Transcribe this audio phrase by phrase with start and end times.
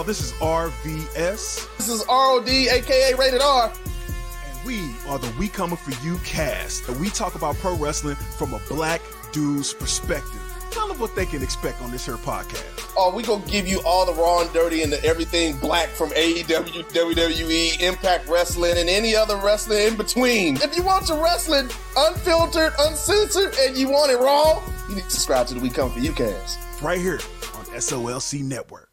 [0.00, 0.06] Y'all?
[0.06, 1.76] This is RVS.
[1.76, 3.70] This is ROD, aka Rated R.
[3.70, 6.88] And we are the We Coming For You cast.
[6.88, 10.40] And we talk about pro wrestling from a black dude's perspective.
[10.70, 12.94] Tell them what they can expect on this here podcast.
[12.96, 16.08] Oh, we gonna give you all the raw and dirty and the everything black from
[16.10, 20.56] AEW, WWE, Impact Wrestling, and any other wrestling in between.
[20.62, 25.10] If you want your wrestling unfiltered, uncensored, and you want it raw, you need to
[25.10, 26.58] subscribe to the We Come For You cast.
[26.82, 27.20] Right here
[27.54, 28.89] on SOLC Network.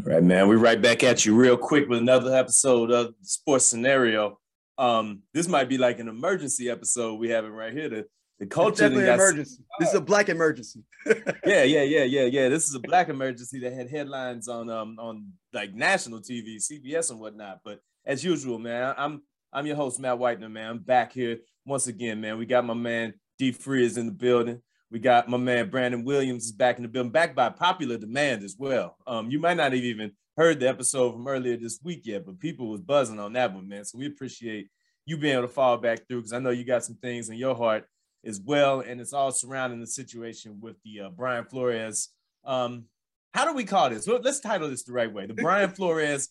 [0.00, 0.48] All right, man.
[0.48, 4.38] We're right back at you real quick with another episode of Sports Scenario.
[4.76, 7.88] Um, this might be like an emergency episode we having right here.
[7.88, 8.04] The,
[8.40, 9.62] the culture definitely emergency.
[9.78, 10.82] This is a black emergency.
[11.46, 12.48] yeah, yeah, yeah, yeah, yeah.
[12.48, 17.10] This is a black emergency that had headlines on um on like national TV, CBS
[17.10, 17.60] and whatnot.
[17.64, 19.22] But as usual, man, I'm
[19.52, 20.70] I'm your host, Matt Whitener, man.
[20.70, 22.36] I'm back here once again, man.
[22.36, 24.60] We got my man D Free is in the building.
[24.94, 28.44] We got my man Brandon Williams is back in the building, back by popular demand
[28.44, 28.96] as well.
[29.08, 32.38] Um, you might not have even heard the episode from earlier this week yet, but
[32.38, 33.84] people was buzzing on that one, man.
[33.84, 34.68] So we appreciate
[35.04, 37.34] you being able to fall back through because I know you got some things in
[37.34, 37.88] your heart
[38.24, 42.10] as well, and it's all surrounding the situation with the uh, Brian Flores.
[42.44, 42.84] Um,
[43.32, 44.06] how do we call this?
[44.06, 45.26] Well, let's title this the right way.
[45.26, 46.28] The Brian Flores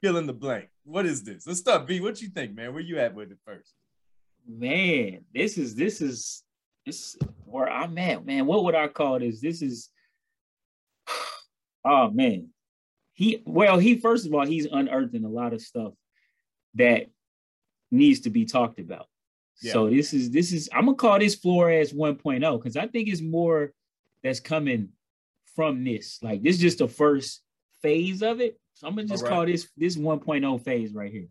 [0.00, 0.68] fill in the blank.
[0.84, 1.48] What is this?
[1.48, 1.88] Let's start.
[1.88, 2.74] B, what you think, man?
[2.74, 3.72] Where you at with it first?
[4.46, 6.43] Man, this is this is
[6.86, 8.46] this is where I'm at, man.
[8.46, 9.40] What would I call this?
[9.40, 9.88] This is
[11.84, 12.50] oh man.
[13.12, 15.92] He well, he first of all, he's unearthing a lot of stuff
[16.74, 17.06] that
[17.90, 19.06] needs to be talked about.
[19.62, 19.72] Yeah.
[19.72, 23.22] So this is this is I'm gonna call this Flores 1.0 because I think it's
[23.22, 23.72] more
[24.22, 24.90] that's coming
[25.54, 26.18] from this.
[26.22, 27.42] Like this is just the first
[27.82, 28.58] phase of it.
[28.74, 29.30] So I'm gonna just right.
[29.30, 31.28] call this this 1.0 phase right here.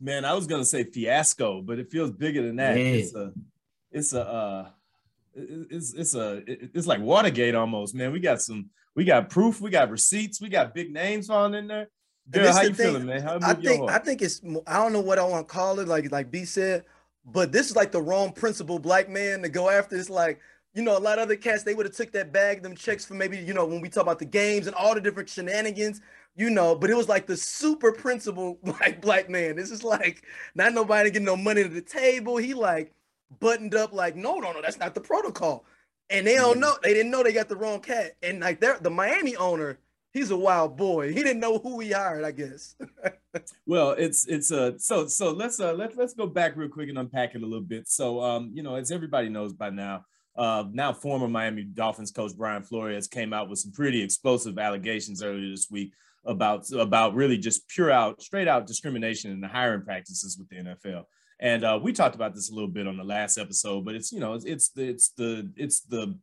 [0.00, 2.76] Man, I was gonna say fiasco, but it feels bigger than that.
[2.76, 2.84] Yeah.
[2.84, 3.32] It's a
[3.90, 4.68] it's a uh
[5.38, 8.12] it's it's a it's like Watergate almost, man.
[8.12, 11.68] We got some we got proof, we got receipts, we got big names falling in
[11.68, 11.88] there.
[12.30, 13.22] Girl, how you thing, feeling, man?
[13.22, 15.88] How I think I think it's I don't know what I want to call it,
[15.88, 16.84] like like B said,
[17.24, 19.96] but this is like the wrong principle black man to go after.
[19.96, 20.40] It's like
[20.74, 23.04] you know a lot of other cats they would have took that bag, them checks
[23.04, 26.02] for maybe you know when we talk about the games and all the different shenanigans,
[26.36, 26.74] you know.
[26.74, 29.56] But it was like the super principle like black man.
[29.56, 30.22] This is like
[30.54, 32.36] not nobody getting no money to the table.
[32.36, 32.92] He like
[33.40, 35.64] buttoned up like, no, no, no, that's not the protocol.
[36.10, 38.16] And they don't know, they didn't know they got the wrong cat.
[38.22, 39.78] And like they're the Miami owner,
[40.12, 41.12] he's a wild boy.
[41.12, 42.76] He didn't know who he hired, I guess.
[43.66, 46.98] well, it's it's uh so so let's uh let's let's go back real quick and
[46.98, 47.88] unpack it a little bit.
[47.88, 50.04] So um, you know, as everybody knows by now,
[50.36, 55.22] uh now former Miami Dolphins coach Brian Flores came out with some pretty explosive allegations
[55.22, 55.92] earlier this week
[56.24, 60.56] about about really just pure out straight out discrimination in the hiring practices with the
[60.56, 61.04] NFL.
[61.40, 64.12] And uh, we talked about this a little bit on the last episode, but it's
[64.12, 66.18] you know it's, it's the it's the it's the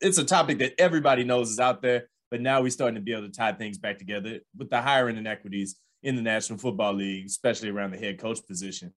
[0.00, 2.08] it's a topic that everybody knows is out there.
[2.30, 5.16] But now we're starting to be able to tie things back together with the hiring
[5.16, 8.92] inequities in the National Football League, especially around the head coach position.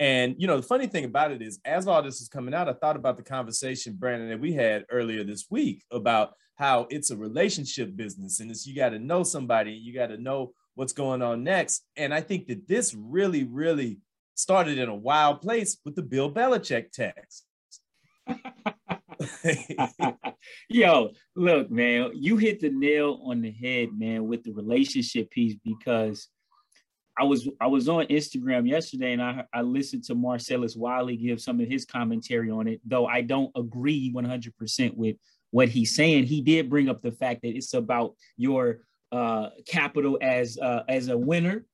[0.00, 2.68] And you know, the funny thing about it is, as all this is coming out,
[2.68, 7.10] I thought about the conversation, Brandon, that we had earlier this week about how it's
[7.10, 10.92] a relationship business, and it's you got to know somebody, you got to know what's
[10.92, 11.84] going on next.
[11.96, 13.98] And I think that this really, really
[14.34, 17.44] started in a wild place with the Bill Belichick text.
[20.68, 25.56] Yo, look, man, you hit the nail on the head, man, with the relationship piece
[25.64, 26.28] because
[27.18, 31.40] I was I was on Instagram yesterday and I, I listened to Marcellus Wiley give
[31.40, 35.16] some of his commentary on it, though I don't agree 100% with
[35.50, 36.24] what he's saying.
[36.24, 38.78] He did bring up the fact that it's about your
[39.12, 41.66] uh, capital as uh, as a winner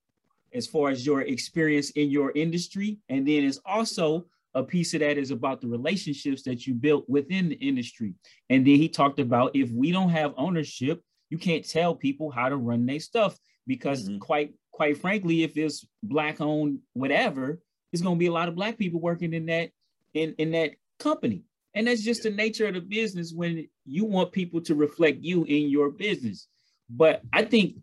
[0.54, 2.98] as far as your experience in your industry.
[3.08, 7.08] And then it's also a piece of that is about the relationships that you built
[7.08, 8.14] within the industry.
[8.50, 12.48] And then he talked about if we don't have ownership, you can't tell people how
[12.48, 14.18] to run their stuff because mm-hmm.
[14.18, 17.60] quite quite frankly, if it's black owned whatever,
[17.92, 19.70] it's going to be a lot of black people working in that
[20.14, 21.42] in in that company.
[21.74, 25.44] And that's just the nature of the business when you want people to reflect you
[25.44, 26.48] in your business.
[26.88, 27.76] But I think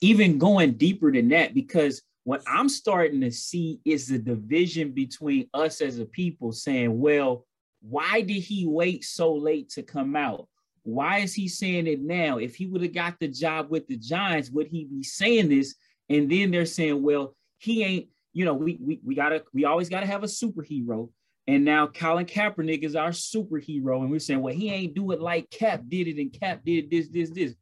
[0.00, 5.48] even going deeper than that, because what I'm starting to see is the division between
[5.54, 7.46] us as a people saying, well,
[7.82, 10.46] why did he wait so late to come out?
[10.82, 12.38] Why is he saying it now?
[12.38, 15.74] If he would have got the job with the Giants, would he be saying this?
[16.08, 19.88] And then they're saying, well, he ain't, you know, we we, we gotta, we always
[19.88, 21.10] gotta have a superhero.
[21.46, 24.00] And now Colin Kaepernick is our superhero.
[24.02, 26.90] And we're saying, well, he ain't do it like Cap did it, and Cap did
[26.90, 27.54] this, this, this.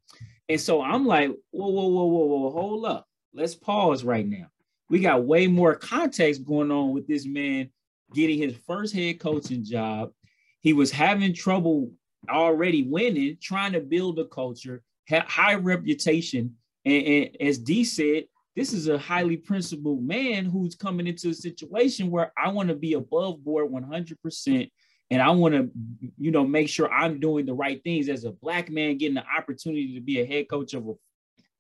[0.49, 3.07] And so I'm like, whoa, whoa, whoa, whoa, whoa, hold up.
[3.35, 4.47] Let's pause right now.
[4.89, 7.71] We got way more context going on with this man
[8.15, 10.13] getting his first head coaching job.
[10.61, 11.93] He was having trouble
[12.29, 16.55] already winning, trying to build a culture, high reputation.
[16.85, 18.25] And, and as D said,
[18.57, 22.75] this is a highly principled man who's coming into a situation where I want to
[22.75, 24.71] be above board 100%
[25.11, 25.71] and I want to,
[26.19, 29.25] you know, make sure I'm doing the right things as a black man getting the
[29.37, 30.95] opportunity to be a head coach of a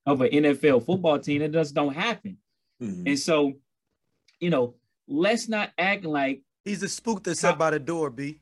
[0.07, 1.43] of an NFL football team.
[1.43, 2.39] It just don't happen.
[2.83, 3.09] Mm-hmm.
[3.09, 3.55] And so,
[4.41, 4.75] you know,
[5.07, 8.41] let's not act like he's a spook that's set by the door, B.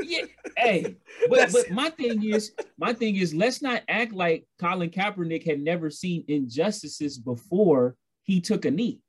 [0.00, 0.24] yeah,
[0.56, 0.96] hey,
[1.30, 5.60] but, but my thing is, my thing is, let's not act like Colin Kaepernick had
[5.60, 9.00] never seen injustices before he took a knee.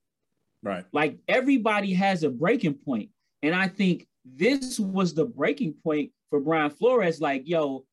[0.61, 0.85] Right.
[0.91, 3.09] Like everybody has a breaking point,
[3.41, 7.21] and I think this was the breaking point for Brian Flores.
[7.21, 7.85] Like, yo,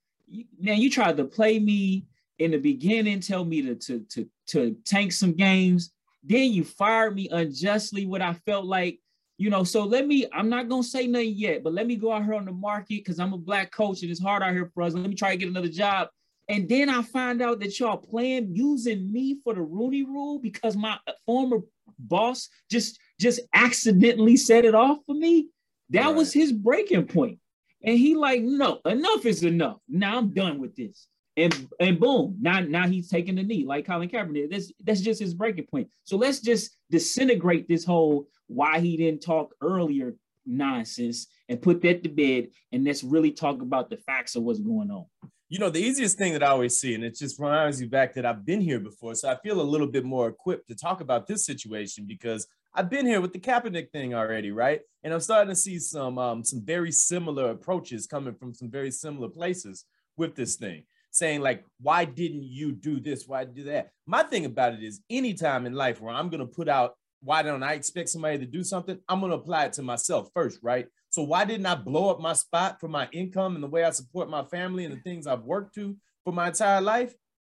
[0.58, 2.06] man, you tried to play me
[2.38, 5.92] in the beginning, tell me to to to to tank some games.
[6.22, 8.06] Then you fired me unjustly.
[8.06, 8.98] What I felt like,
[9.38, 9.64] you know.
[9.64, 10.26] So let me.
[10.32, 13.04] I'm not gonna say nothing yet, but let me go out here on the market
[13.04, 14.94] because I'm a black coach and it's hard out here for us.
[14.94, 16.08] Let me try to get another job.
[16.48, 20.76] And then I find out that y'all playing using me for the Rooney Rule because
[20.76, 21.58] my former
[21.98, 25.48] boss just just accidentally set it off for me.
[25.90, 26.14] That right.
[26.14, 27.38] was his breaking point.
[27.82, 29.78] And he like, no, enough is enough.
[29.88, 31.06] Now I'm done with this.
[31.36, 34.50] And and boom, now now he's taking the knee like Colin Kaepernick.
[34.50, 35.88] That's that's just his breaking point.
[36.04, 40.14] So let's just disintegrate this whole why he didn't talk earlier
[40.46, 42.48] nonsense and put that to bed.
[42.72, 45.06] And let's really talk about the facts of what's going on.
[45.48, 48.14] You know, the easiest thing that I always see, and it just reminds you back
[48.14, 49.14] that I've been here before.
[49.14, 52.48] So I feel a little bit more equipped to talk about this situation because
[52.78, 54.82] I've been here with the Kaepernick thing already, right?
[55.02, 58.90] And I'm starting to see some um, some very similar approaches coming from some very
[58.90, 59.87] similar places
[60.19, 63.26] with this thing, saying like, why didn't you do this?
[63.26, 63.93] Why do that?
[64.06, 67.62] My thing about it is, anytime in life where I'm gonna put out, why don't
[67.62, 68.99] I expect somebody to do something?
[69.08, 70.87] I'm gonna apply it to myself first, right?
[71.08, 73.90] So why didn't I blow up my spot for my income and the way I
[73.90, 77.14] support my family and the things I've worked to for my entire life?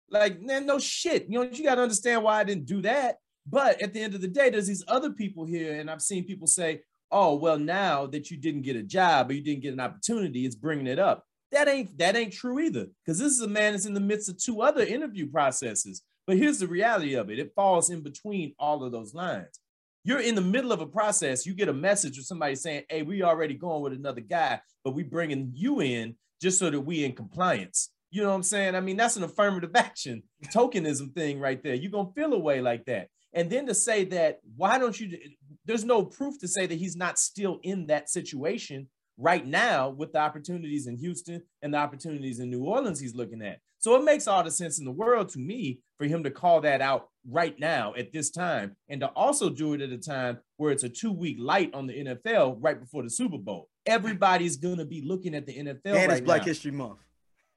[0.09, 1.25] Like, man, no shit.
[1.27, 3.17] You know, you got to understand why I didn't do that.
[3.49, 6.25] But at the end of the day, there's these other people here, and I've seen
[6.25, 6.81] people say,
[7.11, 10.45] "Oh, well, now that you didn't get a job or you didn't get an opportunity,
[10.45, 13.73] it's bringing it up." That ain't that ain't true either, because this is a man
[13.73, 16.03] that's in the midst of two other interview processes.
[16.27, 19.59] But here's the reality of it: it falls in between all of those lines.
[20.03, 21.45] You're in the middle of a process.
[21.45, 24.93] You get a message or somebody saying, "Hey, we already going with another guy, but
[24.93, 28.75] we bringing you in just so that we in compliance." You know what I'm saying?
[28.75, 31.75] I mean, that's an affirmative action tokenism thing right there.
[31.75, 33.09] You're gonna feel a way like that.
[33.33, 35.17] And then to say that, why don't you?
[35.65, 38.87] There's no proof to say that he's not still in that situation
[39.19, 43.41] right now with the opportunities in Houston and the opportunities in New Orleans he's looking
[43.41, 43.59] at.
[43.77, 46.61] So it makes all the sense in the world to me for him to call
[46.61, 50.39] that out right now at this time and to also do it at a time
[50.57, 53.69] where it's a two week light on the NFL right before the Super Bowl.
[53.85, 56.45] Everybody's going to be looking at the NFL and right it's Black now.
[56.47, 56.99] History Month.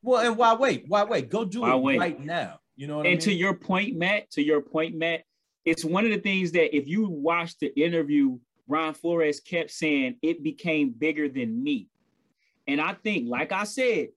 [0.02, 0.84] Well, and why wait?
[0.88, 1.30] Why wait?
[1.30, 1.98] Go do why it wait?
[1.98, 2.58] right now.
[2.74, 3.18] You know and I mean?
[3.20, 5.22] to your point, Matt, to your point, Matt,
[5.64, 10.16] it's one of the things that if you watch the interview, Ron Flores kept saying
[10.22, 11.88] it became bigger than me.
[12.66, 14.08] And I think, like I said,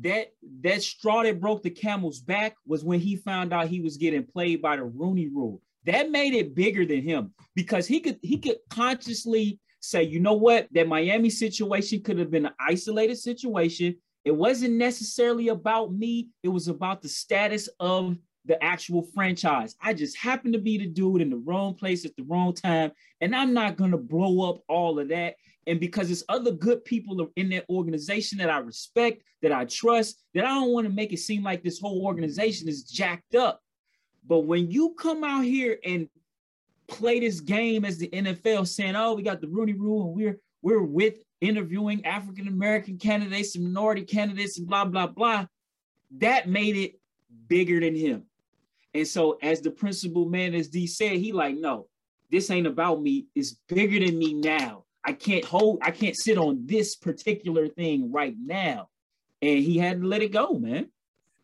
[0.00, 0.32] that
[0.62, 4.24] that straw that broke the camel's back was when he found out he was getting
[4.24, 5.60] played by the Rooney rule.
[5.84, 10.32] That made it bigger than him because he could he could consciously say, you know
[10.32, 13.96] what, that Miami situation could have been an isolated situation.
[14.24, 19.74] It wasn't necessarily about me, it was about the status of the actual franchise.
[19.80, 22.92] I just happen to be the dude in the wrong place at the wrong time.
[23.20, 25.36] And I'm not going to blow up all of that.
[25.66, 30.22] And because it's other good people in that organization that I respect, that I trust,
[30.34, 33.60] that I don't want to make it seem like this whole organization is jacked up.
[34.26, 36.08] But when you come out here and
[36.86, 40.38] play this game as the NFL saying, oh, we got the Rooney rule and we're
[40.60, 45.46] we're with interviewing African American candidates and minority candidates and blah, blah, blah,
[46.18, 46.98] that made it
[47.48, 48.24] bigger than him.
[48.94, 51.88] And so, as the principal man, as D said, he like, no,
[52.30, 53.26] this ain't about me.
[53.34, 54.84] It's bigger than me now.
[55.04, 58.88] I can't hold, I can't sit on this particular thing right now.
[59.42, 60.88] And he had to let it go, man.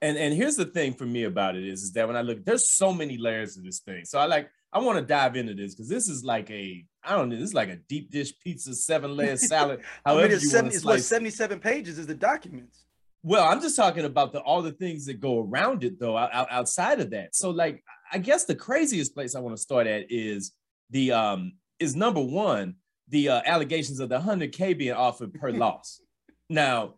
[0.03, 2.43] And and here's the thing for me about it is, is that when I look,
[2.45, 4.07] there's so many layers to this thing.
[4.07, 7.17] So I like, I want to dive into this because this is like a, I
[7.17, 9.81] don't know, this is like a deep dish pizza, seven layer salad.
[10.07, 12.85] However, I mean, it's, you 70, it's what 77 pages is the documents.
[13.23, 16.47] Well, I'm just talking about the all the things that go around it, though, out,
[16.51, 17.35] outside of that.
[17.35, 20.53] So, like, I guess the craziest place I want to start at is
[20.91, 22.77] the um is number one
[23.09, 26.01] the uh, allegations of the 100k being offered per loss.
[26.53, 26.95] Now,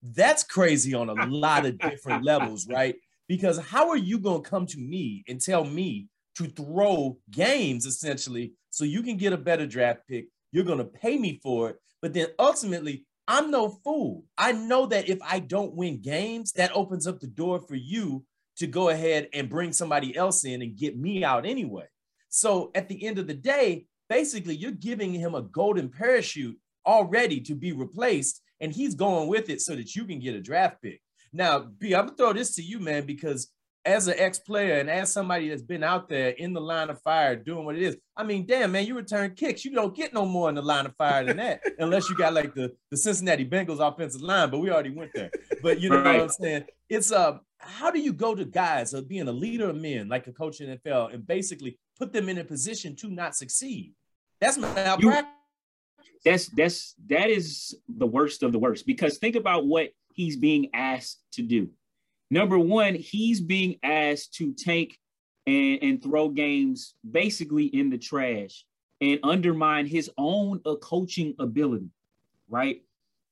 [0.00, 2.94] that's crazy on a lot of different levels, right?
[3.26, 7.84] Because how are you going to come to me and tell me to throw games
[7.84, 10.26] essentially so you can get a better draft pick?
[10.52, 14.26] You're going to pay me for it, but then ultimately I'm no fool.
[14.36, 18.26] I know that if I don't win games, that opens up the door for you
[18.58, 21.86] to go ahead and bring somebody else in and get me out anyway.
[22.28, 27.40] So at the end of the day, basically, you're giving him a golden parachute already
[27.40, 30.82] to be replaced, and he's going with it so that you can get a draft
[30.82, 31.00] pick.
[31.32, 33.50] Now, B, I'm gonna throw this to you, man, because
[33.84, 37.34] as an ex-player and as somebody that's been out there in the line of fire
[37.34, 39.64] doing what it is, I mean, damn man, you return kicks.
[39.64, 42.34] You don't get no more in the line of fire than that, unless you got
[42.34, 45.30] like the, the Cincinnati Bengals offensive line, but we already went there.
[45.62, 46.14] But you know right.
[46.14, 46.64] what I'm saying?
[46.88, 50.26] It's uh how do you go to guys of being a leader of men, like
[50.26, 53.94] a coach in NFL, and basically put them in a position to not succeed?
[54.40, 55.24] That's malpractice.
[56.24, 60.70] That's that's that is the worst of the worst because think about what he's being
[60.74, 61.70] asked to do.
[62.32, 64.98] Number one, he's being asked to take
[65.46, 68.64] and, and throw games basically in the trash
[69.02, 71.90] and undermine his own uh, coaching ability,
[72.48, 72.80] right?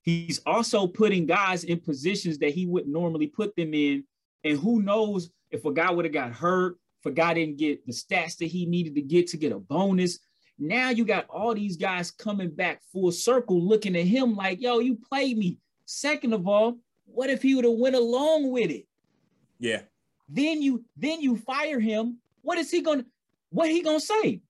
[0.02, 4.04] He's also putting guys in positions that he would normally put them in.
[4.44, 7.86] And who knows if a guy would have got hurt, if a guy didn't get
[7.86, 10.18] the stats that he needed to get to get a bonus.
[10.58, 14.80] Now you got all these guys coming back full circle looking at him like, yo,
[14.80, 15.56] you played me.
[15.86, 16.76] Second of all,
[17.06, 18.84] what if he would have went along with it?
[19.60, 19.82] Yeah.
[20.28, 22.18] Then you then you fire him.
[22.42, 23.04] What is he gonna
[23.50, 24.40] what he gonna say?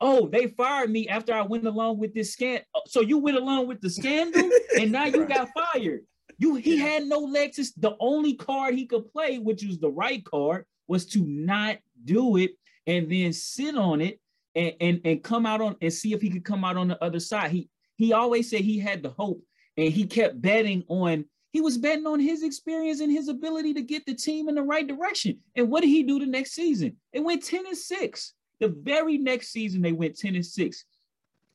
[0.00, 2.62] Oh, they fired me after I went along with this scan.
[2.74, 4.48] Oh, so you went along with the scandal
[4.78, 5.28] and now you right.
[5.28, 6.06] got fired.
[6.38, 6.84] You he yeah.
[6.84, 7.72] had no legs.
[7.76, 12.36] The only card he could play, which was the right card, was to not do
[12.36, 12.52] it
[12.86, 14.20] and then sit on it
[14.54, 17.02] and, and, and come out on and see if he could come out on the
[17.04, 17.50] other side.
[17.50, 19.42] He he always said he had the hope
[19.76, 23.82] and he kept betting on he was betting on his experience and his ability to
[23.82, 25.38] get the team in the right direction.
[25.56, 26.96] And what did he do the next season?
[27.12, 28.34] It went 10 and 6.
[28.60, 30.84] The very next season, they went 10 and 6.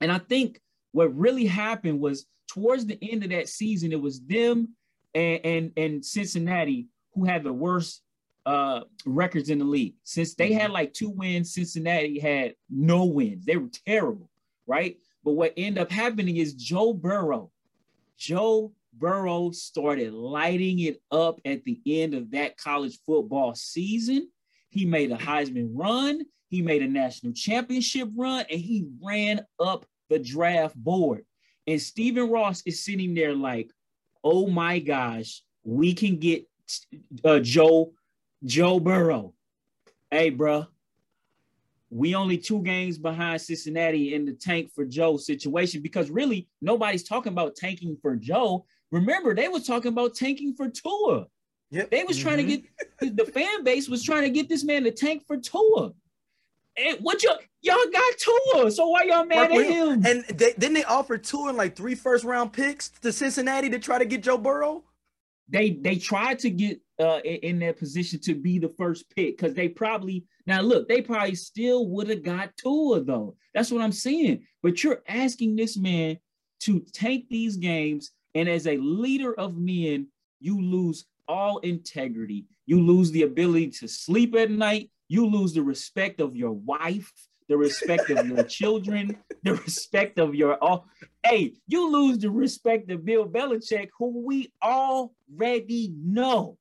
[0.01, 0.59] And I think
[0.91, 4.69] what really happened was towards the end of that season, it was them
[5.13, 8.01] and, and, and Cincinnati who had the worst
[8.45, 9.95] uh, records in the league.
[10.03, 13.45] Since they had like two wins, Cincinnati had no wins.
[13.45, 14.29] They were terrible,
[14.67, 14.97] right?
[15.23, 17.49] But what ended up happening is Joe Burrow,
[18.17, 24.29] Joe Burrow started lighting it up at the end of that college football season.
[24.69, 29.85] He made a Heisman run, he made a national championship run, and he ran up
[30.09, 31.25] the draft board.
[31.67, 33.71] And Stephen Ross is sitting there like,
[34.23, 36.47] oh my gosh, we can get
[37.23, 37.93] uh, Joe
[38.43, 39.33] Joe Burrow.
[40.11, 40.67] Hey, bro,
[41.89, 47.03] we only two games behind Cincinnati in the tank for Joe situation because really nobody's
[47.03, 48.65] talking about tanking for Joe.
[48.95, 51.25] Remember, they was talking about tanking for Tua.
[51.71, 51.91] Yep.
[51.91, 52.27] They was mm-hmm.
[52.29, 53.07] trying to mm-hmm.
[53.07, 55.91] get the fan base was trying to get this man to tank for Tua.
[56.77, 60.05] And what y'all y'all got Tua, so why y'all mad Mark, at him?
[60.05, 63.79] And they, didn't they offer Tua in like three first round picks to Cincinnati to
[63.79, 64.85] try to get Joe Burrow?
[65.49, 69.37] They they tried to get uh in, in that position to be the first pick
[69.37, 73.35] because they probably now look they probably still would have got Tua though.
[73.53, 74.45] That's what I'm saying.
[74.63, 76.17] But you're asking this man
[76.61, 80.07] to tank these games and as a leader of men,
[80.39, 82.45] you lose all integrity.
[82.65, 84.91] You lose the ability to sleep at night.
[85.07, 87.11] You lose the respect of your wife,
[87.47, 90.87] the respect of your children, the respect of your all.
[91.23, 96.57] Hey, you lose the respect of Bill Belichick, who we already know.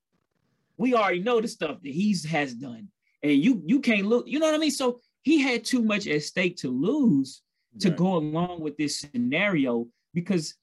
[0.76, 2.88] We already know the stuff that he's has done,
[3.22, 4.28] and you you can't look.
[4.28, 4.70] You know what I mean?
[4.70, 7.42] So he had too much at stake to lose
[7.80, 7.98] to right.
[7.98, 10.54] go along with this scenario because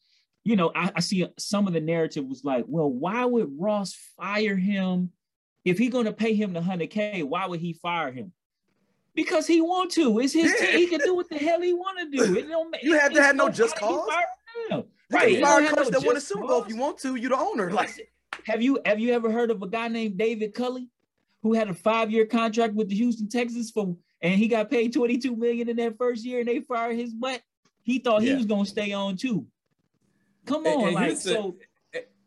[0.44, 3.96] you know, I, I, see some of the narrative was like, well, why would Ross
[4.18, 5.12] fire him?
[5.64, 8.32] If he's going to pay him the 100K, why would he fire him?
[9.14, 10.20] Because he want to.
[10.20, 10.78] It's his team.
[10.78, 12.36] He can do what the hell he want to do.
[12.38, 14.10] It don't, you have to have no just cause.
[15.12, 15.34] Right.
[15.34, 16.64] You fire a coach no that won a Super Bowl.
[16.64, 17.72] If you want to, you're the owner.
[17.72, 18.10] Like,
[18.46, 20.88] have you have you ever heard of a guy named David Culley
[21.44, 25.36] who had a five-year contract with the Houston Texans for and he got paid 22
[25.36, 27.42] million in that first year and they fired his butt?
[27.84, 28.32] He thought yeah.
[28.32, 29.46] he was gonna stay on too.
[30.46, 31.56] Come on, and, like so.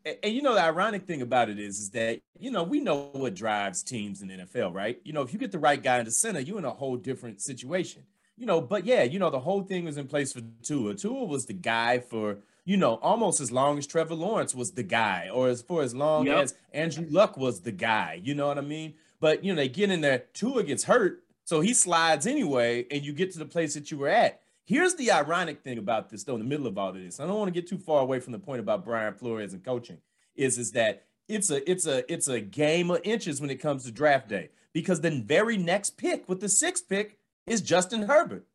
[0.05, 2.81] and, and you know the ironic thing about it is, is that you know we
[2.81, 5.01] know what drives teams in NFL, right?
[5.05, 6.97] You know, if you get the right guy in the center, you're in a whole
[6.97, 8.03] different situation.
[8.37, 10.95] You know, but yeah, you know the whole thing was in place for Tua.
[10.95, 14.83] Tua was the guy for you know almost as long as Trevor Lawrence was the
[14.83, 16.45] guy, or as for as long yep.
[16.45, 18.21] as Andrew Luck was the guy.
[18.23, 18.95] You know what I mean?
[19.21, 23.05] But you know they get in there, Tua gets hurt, so he slides anyway, and
[23.05, 24.41] you get to the place that you were at.
[24.67, 27.21] Here's the ironic thing about this, though, in the middle of all of this.
[27.21, 29.63] I don't want to get too far away from the point about Brian Flores and
[29.65, 29.99] coaching.
[30.37, 33.85] Is is that it's a it's a it's a game of inches when it comes
[33.85, 38.47] to draft day because the very next pick with the sixth pick is Justin Herbert.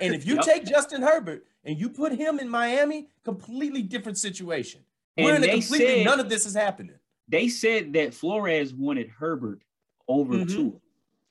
[0.00, 0.44] And if you yep.
[0.44, 4.82] take Justin Herbert and you put him in Miami, completely different situation.
[5.16, 6.96] And We're in a completely said none of this is happening.
[7.26, 9.62] they said that Flores wanted Herbert
[10.08, 10.48] over Mhm.
[10.48, 10.72] Tua.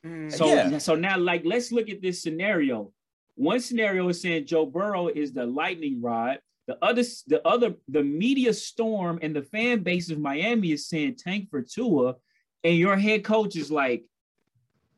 [0.05, 0.33] Mm.
[0.33, 0.77] So Yeah.
[0.79, 2.91] so now like let's look at this scenario.
[3.35, 6.39] One scenario is saying Joe Burrow is the lightning rod.
[6.67, 11.15] The other the other the media storm and the fan base of Miami is saying
[11.17, 12.15] tank for Tua,
[12.63, 14.05] and your head coach is like,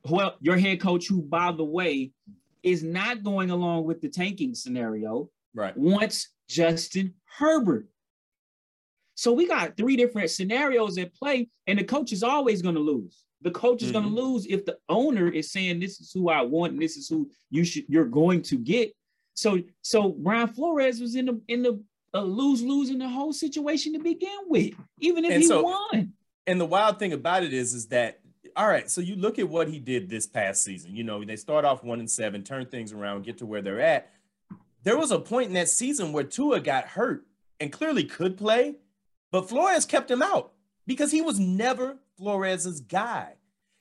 [0.10, 2.12] well, your head coach who by the way
[2.62, 5.76] is not going along with the tanking scenario Right.
[5.78, 7.88] wants Justin Herbert.
[9.16, 12.82] So we got three different scenarios at play, and the coach is always going to
[12.82, 13.25] lose.
[13.46, 14.16] The coach is going Mhm.
[14.16, 17.08] to lose if the owner is saying this is who I want and this is
[17.08, 18.92] who you should you're going to get.
[19.36, 21.80] So so Brian Flores was in the in the
[22.16, 25.62] uh, lose lose in the whole situation to begin with, even if And he so-
[25.62, 26.14] won.
[26.48, 28.20] And the wild thing about it is, is that
[28.56, 28.90] all right.
[28.90, 30.96] So you look at what he did this past season.
[30.96, 33.80] You know, they start off one and seven, turn things around, get to where they're
[33.82, 34.12] at.
[34.82, 37.28] There was a point in that season where Tua got hurt
[37.60, 38.78] and clearly could play,
[39.32, 40.54] but Flores kept him out
[40.86, 43.34] because he was never Flores's guy.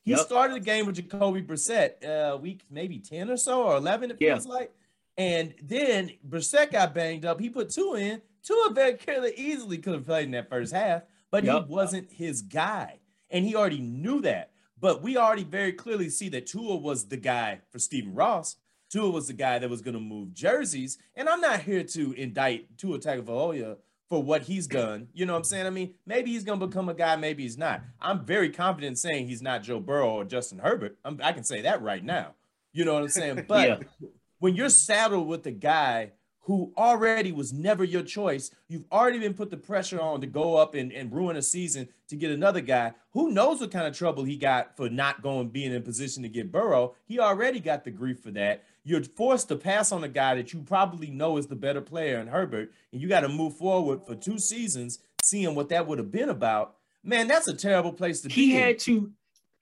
[0.03, 0.21] He Yep.
[0.21, 4.17] started the game with Jacoby Brissett, uh, week maybe 10 or so or 11, it
[4.21, 4.35] Yeah.
[4.35, 4.73] feels like.
[5.17, 7.41] And then Brissett got banged up.
[7.41, 8.23] He put Tua in.
[8.43, 11.67] Tua very clearly easily could have played in that first half, but Yep.
[11.69, 13.01] he wasn't his guy.
[13.31, 14.51] And he already knew that.
[14.79, 18.57] But we already very clearly see that Tua was the guy for Stephen Ross.
[18.91, 20.99] Tua was the guy that was going to move jerseys.
[21.15, 25.09] And I'm not here to indict Tua Tagovailoa for what he's done.
[25.15, 25.67] You know what I'm saying?
[25.67, 27.83] I mean, maybe he's going to become a guy, maybe he's not.
[28.01, 30.97] I'm very confident in saying he's not Joe Burrow or Justin Herbert.
[31.05, 32.35] I'm, I can say that right now.
[32.73, 33.45] You know what I'm saying?
[33.49, 34.09] But Yeah.
[34.39, 39.33] when you're saddled with a guy who already was never your choice, you've already been
[39.33, 42.61] put the pressure on to go up and, and ruin a season to get another
[42.61, 42.93] guy.
[43.13, 46.29] Who knows what kind of trouble he got for not going being in position to
[46.29, 46.95] get Burrow?
[47.07, 48.65] He already got the grief for that.
[48.85, 52.19] You're forced to pass on a guy that you probably know is the better player
[52.21, 55.99] in Herbert, and you got to move forward for two seasons, seeing what that would
[55.99, 56.77] have been about.
[57.03, 58.57] Man, that's a terrible place to He be.
[58.57, 58.61] in.
[58.63, 59.13] had to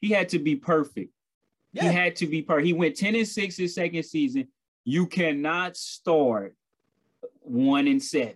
[0.01, 1.13] he had to be perfect.
[1.73, 1.85] yeah.
[1.85, 2.67] He had to be perfect.
[2.67, 4.49] He went 10 and 6 his second season.
[4.85, 6.57] You cannot start
[7.41, 8.35] one and seven.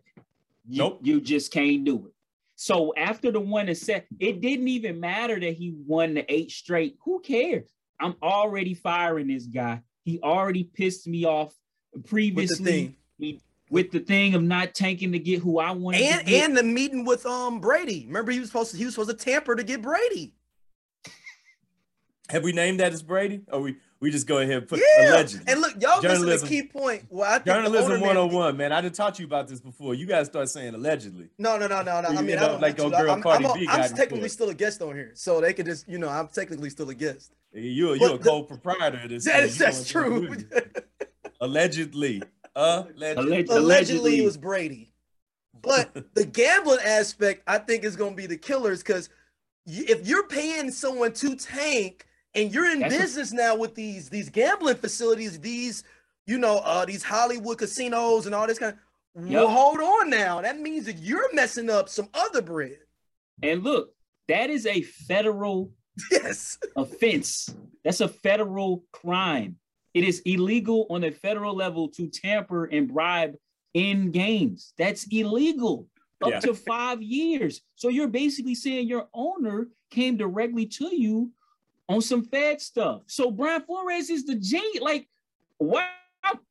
[0.68, 1.00] You, Nope.
[1.02, 2.12] You just can't do it.
[2.54, 6.50] So after the one and seven, it didn't even matter that he won the eight
[6.52, 6.96] straight.
[7.04, 7.68] Who cares?
[8.00, 9.82] I'm already firing this guy.
[10.06, 11.52] He already pissed me off
[11.92, 13.40] with the previously thing.
[13.68, 16.44] With the thing of not tanking to get who I wanted And to get.
[16.44, 18.04] and the meeting with um Brady.
[18.06, 20.32] Remember he was supposed to he was supposed to tamper to get Brady.
[22.30, 23.40] Have we named that as Brady?
[23.50, 25.10] Or we we just go ahead and put Yeah.
[25.10, 25.44] allegedly?
[25.52, 26.48] And look, y'all missing Journalism.
[26.48, 27.04] the key point.
[27.08, 28.72] Well, I think the Journalism older man- 101, man.
[28.72, 29.94] I done taught you about this before.
[29.94, 31.28] You gotta start saying allegedly.
[31.38, 32.10] No, no, no, no, no.
[32.10, 32.96] You I mean, I don't like like your to.
[32.96, 34.30] girl I'm, Cardi I'm, a- B I'm got technically it.
[34.30, 36.94] still a guest on here, so they could just, you know, I'm technically still a
[36.94, 37.32] guest.
[37.52, 39.24] You you But a the- co-proprietor of this.
[39.24, 39.44] That thing.
[39.46, 40.28] is You that's going true.
[40.30, 40.88] with it.
[41.40, 42.22] Allegedly.
[42.54, 43.44] Allegedly.
[43.50, 44.92] Allegedly, was Brady,
[45.60, 49.08] but the gambling aspect, I think, is going to be the killers because
[49.66, 54.08] if you're paying someone to tank and you're in That's a- business now with these
[54.10, 55.82] these gambling facilities, these
[56.26, 59.28] you know, uh, these Hollywood casinos and all this kind of.
[59.30, 60.42] Well, hold on now.
[60.42, 62.78] That means that you're messing up some other bread.
[63.42, 63.94] and look,
[64.28, 65.70] that is a federal
[66.10, 66.58] Yes.
[66.76, 67.48] offense.
[67.84, 69.56] That's a federal crime.
[69.94, 73.36] It is illegal on a federal level to tamper and bribe
[73.72, 74.74] in games.
[74.76, 75.86] That's illegal
[76.22, 76.40] up Yeah.
[76.40, 77.62] to five years.
[77.76, 81.30] So you're basically saying your owner came directly to you
[81.88, 83.02] on some Fed stuff.
[83.06, 84.80] So Brian Flores is the genius.
[84.82, 85.08] Like,
[85.58, 85.88] why?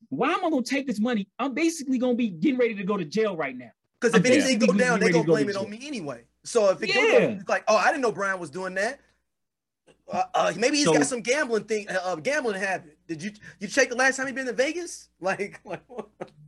[0.10, 1.28] Why am I gonna take this money?
[1.39, 3.71] I'm basically gonna be getting ready to go to jail right now.
[4.00, 5.80] Because if anything go down, they ready to gonna go blame to it on me
[5.86, 6.24] anyway.
[6.43, 9.00] So if it goes it's like, oh, I didn't know Brian was doing that.
[10.08, 12.98] Uh, uh, maybe he's So- got some gambling thing, uh, uh, gambling habit.
[13.08, 15.10] Did you you check the last time he been to Vegas?
[15.19, 15.82] Like, like?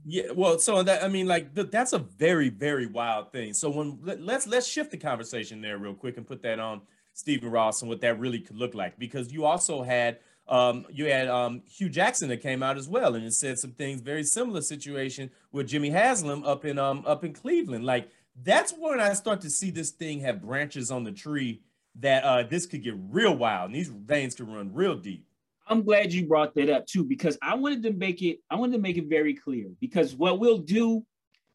[0.05, 3.53] Yeah, well, so that I mean, like th- that's a very, very wild thing.
[3.53, 6.81] So when let, let's let's shift the conversation there real quick and put that on
[7.17, 11.05] Stephen Ross and what that really could look like because you also had um you
[11.05, 14.23] had um Hue Jackson that came out as well and it said some things very
[14.23, 17.85] similar situation with Jimmy Haslam up in um up in Cleveland.
[17.85, 18.09] Like
[18.43, 21.63] that's when I start to see this thing have branches on the tree
[21.95, 25.25] that uh this could get real wild and these veins could run real deep.
[25.69, 28.73] I'm glad you brought that up too, because I wanted to make it, I wanted
[28.73, 29.65] to make it very clear.
[29.81, 31.03] Because what we'll do,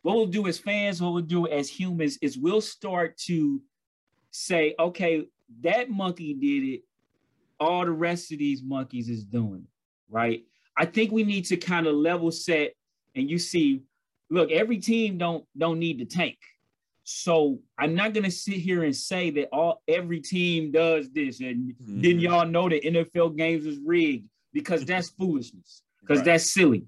[0.03, 3.62] what we'll do as fans, what we'll do as humans is we'll start to
[4.33, 5.25] say, okay,
[5.61, 6.83] that monkey did it.
[7.61, 10.45] All the rest of these monkeys is doing it, right?
[10.77, 12.73] I think we need to kind of level set
[13.15, 13.83] and you see,
[14.31, 16.38] look, every team don't don't need to tank.
[17.05, 21.75] So I'm not gonna sit here and say that all every team does this and
[22.01, 22.23] didn't Mhm.
[22.23, 24.29] y'all know that NFL games was rigged?
[24.53, 25.83] Because that's foolishness.
[26.01, 26.25] Because Right.
[26.27, 26.87] that's silly.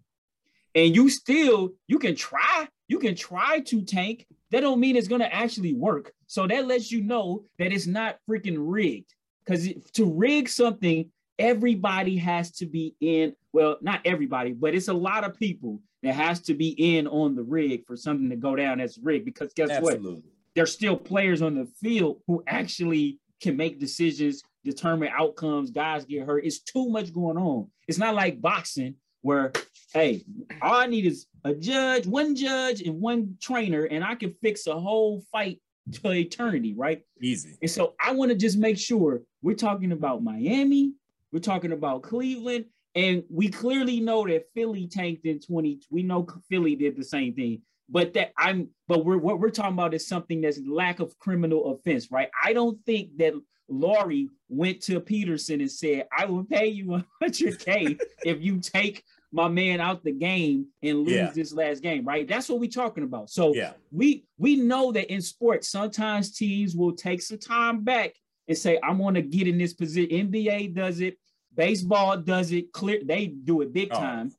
[0.75, 4.27] And you still, you can try, you can try to tank.
[4.51, 6.14] that don't mean it's gonna actually work.
[6.35, 9.15] So that lets you know that it's not freaking rigged.
[9.45, 13.37] Because to rig something, everybody has to be in.
[13.53, 17.37] Well, not everybody, but it's a lot of people that has to be in on
[17.37, 19.27] the rig for something to go down as rigged.
[19.27, 20.15] Because guess Absolutely.
[20.15, 20.23] what?
[20.57, 25.71] There's still players on the field who actually can make decisions, determine outcomes.
[25.71, 26.45] Guys get hurt.
[26.45, 27.69] It's too much going on.
[27.87, 29.53] It's not like boxing where,
[29.93, 30.25] hey,
[30.61, 34.67] all I need is a judge, one judge, and one trainer, and I can fix
[34.67, 35.61] a whole fight
[35.93, 37.03] to eternity, right?
[37.21, 37.57] Easy.
[37.61, 40.93] And so I want to just make sure we're talking about Miami,
[41.33, 45.81] we're talking about Cleveland, and we clearly know that Philly tanked in 20.
[45.91, 49.73] We know Philly did the same thing, but that I'm but we're what we're talking
[49.73, 52.31] about is something that's lack of criminal offense, right?
[52.43, 53.35] I don't think that
[53.71, 59.03] Lurie went to Pederson and said, I will pay you 100K if you take
[59.35, 61.31] my man out the game and lose Yeah.
[61.35, 62.27] this last game, right?
[62.27, 63.31] That's what we're talking about.
[63.31, 63.73] So Yeah.
[63.91, 68.15] we we know that in sports, sometimes teams will take some time back
[68.47, 70.09] and say, I want to get in this position.
[70.31, 71.19] NBA does it,
[71.57, 74.33] baseball does it, clear they do it big Oh, time.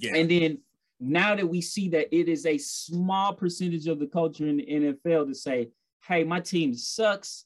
[0.00, 0.16] Yeah.
[0.16, 0.58] And then
[0.98, 4.66] now that we see that it is a small percentage of the culture in the
[4.66, 5.68] NFL to say,
[6.08, 7.44] hey, my team sucks.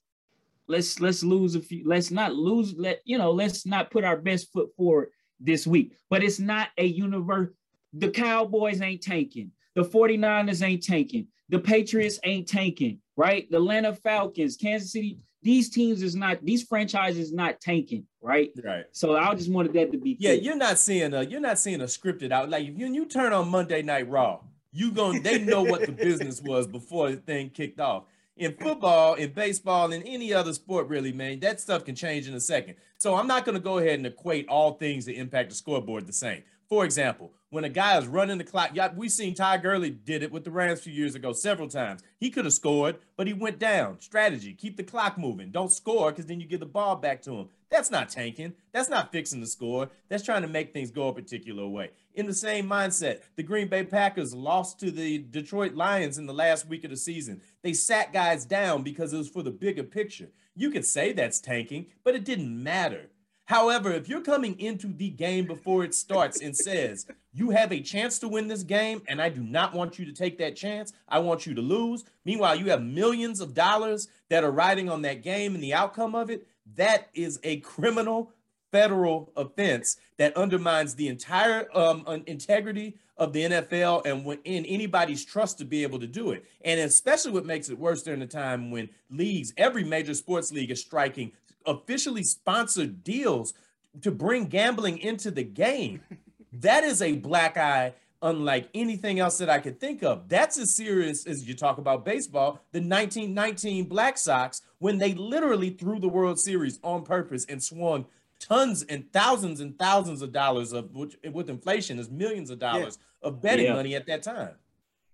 [0.67, 4.17] Let's let's lose a few, let's not lose, let you know, let's not put our
[4.17, 5.11] best foot forward
[5.45, 5.93] this week.
[6.11, 7.51] But it's not a universe.
[7.93, 9.53] The Cowboys ain't tanking.
[9.75, 11.29] The 49ers ain't tanking.
[11.49, 13.49] The Patriots ain't tanking, right?
[13.51, 18.51] The Atlanta Falcons, Kansas City, these teams is not, these franchises not tanking, right?
[18.65, 18.87] right.
[18.93, 20.43] So I just wanted that to be Yeah, clear.
[20.43, 22.49] you're not seeing a you're not seeing a scripted out.
[22.49, 24.41] Like if you, you turn on Monday Night Raw,
[24.73, 28.05] you going they know what the business was before the thing kicked off.
[28.37, 32.35] In football, in baseball, in any other sport, really, man, that stuff can change in
[32.35, 32.75] a second.
[32.99, 36.07] So I'm not going to go ahead and equate all things that impact the scoreboard
[36.09, 36.43] the same.
[36.69, 40.25] For example, when a guy is running the clock, yeah, we seen Todd Gurley did
[40.25, 42.03] it with the Rams a few years ago several times.
[42.19, 44.01] He could have scored, but he went down.
[44.01, 45.53] Strategy: keep the clock moving.
[45.53, 47.49] Don't score because then you give the ball back to him.
[47.75, 48.53] That's not tanking.
[48.71, 49.91] That's not fixing the score.
[50.09, 51.91] That's trying to make things go a particular way.
[52.15, 56.33] In the same mindset, the Green Bay Packers lost to the Detroit Lions in the
[56.33, 57.43] last week of the season.
[57.65, 60.29] They sat guys down because it was for the bigger picture.
[60.55, 63.11] You could say that's tanking, but it didn't matter.
[63.47, 67.81] However, if you're coming into the game before it starts and says, you have a
[67.81, 70.93] chance to win this game, and I do not want you to take that chance,
[71.09, 72.05] I want you to lose.
[72.25, 76.15] Meanwhile, you have millions of dollars that are riding on that game and the outcome
[76.15, 76.47] of it.
[76.77, 78.33] That is a criminal
[78.73, 85.25] federal offense that undermines the entire um, integrity of the NFL and when in anybody's
[85.25, 86.45] trust to be able to do it.
[86.65, 90.73] And especially what makes it worse during the time when leagues, every major sports league
[90.73, 91.31] is striking
[91.67, 93.55] officially sponsored deals
[94.03, 96.01] to bring gambling into the game.
[96.53, 97.93] that is a black eye
[98.25, 100.29] unlike anything else that I could think of.
[100.29, 105.71] That's as serious as you talk about baseball, the 1919 Black Sox, when they literally
[105.71, 108.07] threw the World Series on purpose and swung
[108.41, 112.99] tons and thousands and thousands of dollars of which with inflation is millions of dollars
[113.23, 113.75] of betting Yeah.
[113.75, 114.55] money at that time.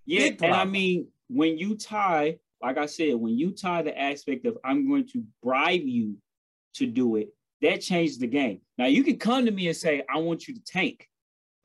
[0.07, 3.97] Yeah, Big and I mean, when you tie, like I said, when you tie the
[4.01, 6.17] aspect of I'm going to bribe you
[6.75, 7.29] to do it,
[7.63, 8.61] that changes the game.
[8.79, 11.09] Now you can come to me and say, I want you to tank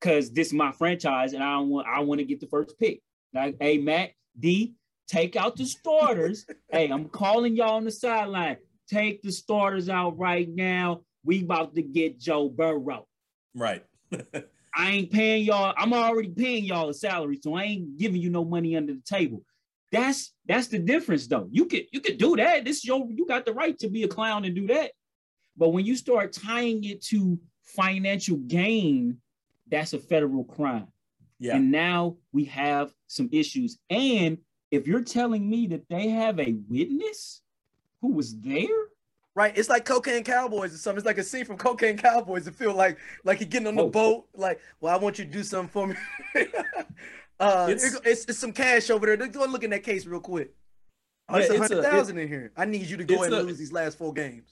[0.06, 3.02] because this is my franchise and I want I want to get the first pick.
[3.34, 4.76] Like, hey, Matt, D,
[5.08, 6.46] take out the starters.
[6.72, 8.58] hey, I'm calling y'all on the sideline.
[8.88, 11.02] Take the starters out right now.
[11.24, 13.08] We about to get Joe Burrow.
[13.56, 13.84] Right.
[14.78, 15.74] I ain't paying y'all.
[15.76, 19.02] I'm already paying y'all a salary, so I ain't giving you no money under the
[19.02, 19.42] table.
[19.92, 21.48] That's that's the difference, though.
[21.50, 22.64] You could you could do that.
[22.64, 24.92] This is your you got the right to be a clown and do that.
[25.58, 29.18] But when you start tying it to financial gain,
[29.70, 30.88] that's a federal crime.
[31.40, 31.56] yeah.
[31.56, 33.78] And now we have some issues.
[33.90, 34.38] And
[34.72, 37.42] if you're telling me that they have a witness
[38.02, 38.68] who was there,
[39.38, 41.00] Right, it's like Cocaine Cowboys or something.
[41.00, 42.48] It's like a scene from Cocaine Cowboys.
[42.48, 43.90] It feel like like he getting on the Oh.
[43.90, 44.28] boat.
[44.34, 45.96] Like, well, I want you to do something for me.
[47.40, 49.18] uh, It's- it's, it's, it's some cash over there.
[49.28, 50.54] Go look in that case real quick.
[51.28, 52.54] Oh, Yeah, it's a hundred thousand in here.
[52.56, 54.50] I need you to go and a- lose these last four games.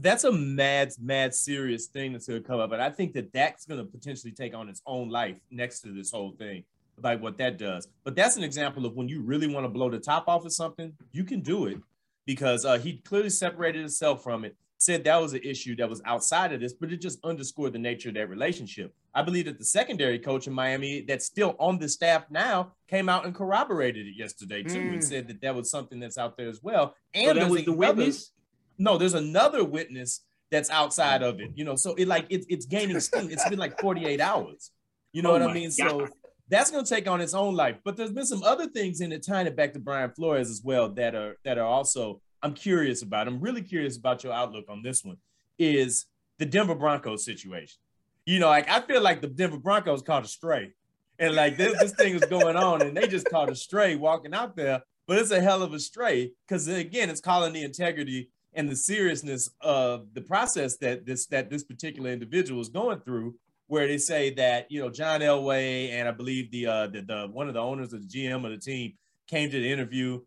[0.00, 2.72] That's a mad, mad serious thing that's going to come up.
[2.72, 5.92] And I think that that's going to potentially take on its own life next to
[5.92, 6.64] this whole thing
[7.02, 7.86] like what that does.
[8.04, 10.52] But that's an example of when you really want to blow the top off of
[10.52, 11.78] something, you can do it
[12.26, 16.02] because uh, he clearly separated himself from it, said that was an issue that was
[16.04, 18.92] outside of this, but it just underscored the nature of that relationship.
[19.14, 23.08] I believe that the secondary coach in Miami that's still on the staff now came
[23.08, 25.04] out and corroborated it yesterday too and Mm.
[25.04, 26.94] said that that was something that's out there as well.
[27.14, 28.32] And so that was the witness.
[28.78, 31.28] No, there's another witness that's outside mm.
[31.28, 31.50] of it.
[31.54, 33.30] You know, so it like it's it's gaining steam.
[33.30, 34.70] It's been like 48 hours.
[35.12, 35.70] You know Oh what I mean?
[35.70, 36.06] So
[36.48, 37.76] that's going to take on its own life.
[37.84, 40.62] But there's been some other things in it tying it back to Brian Flores as
[40.62, 43.26] well that are that are also I'm curious about.
[43.26, 45.16] I'm really curious about your outlook on this one.
[45.58, 46.06] Is
[46.38, 47.78] the Denver Broncos situation?
[48.26, 50.72] You know, like I feel like the Denver Broncos caught a stray,
[51.18, 54.34] and like this this thing is going on, and they just caught a stray walking
[54.34, 54.82] out there.
[55.06, 58.76] But it's a hell of a stray because again, it's calling the integrity and the
[58.76, 63.34] seriousness of the process that this that this particular individual is going through
[63.66, 67.28] where they say that you know John Elway and I believe the uh the, the
[67.30, 68.94] one of the owners of the GM of the team
[69.28, 70.20] came to the interview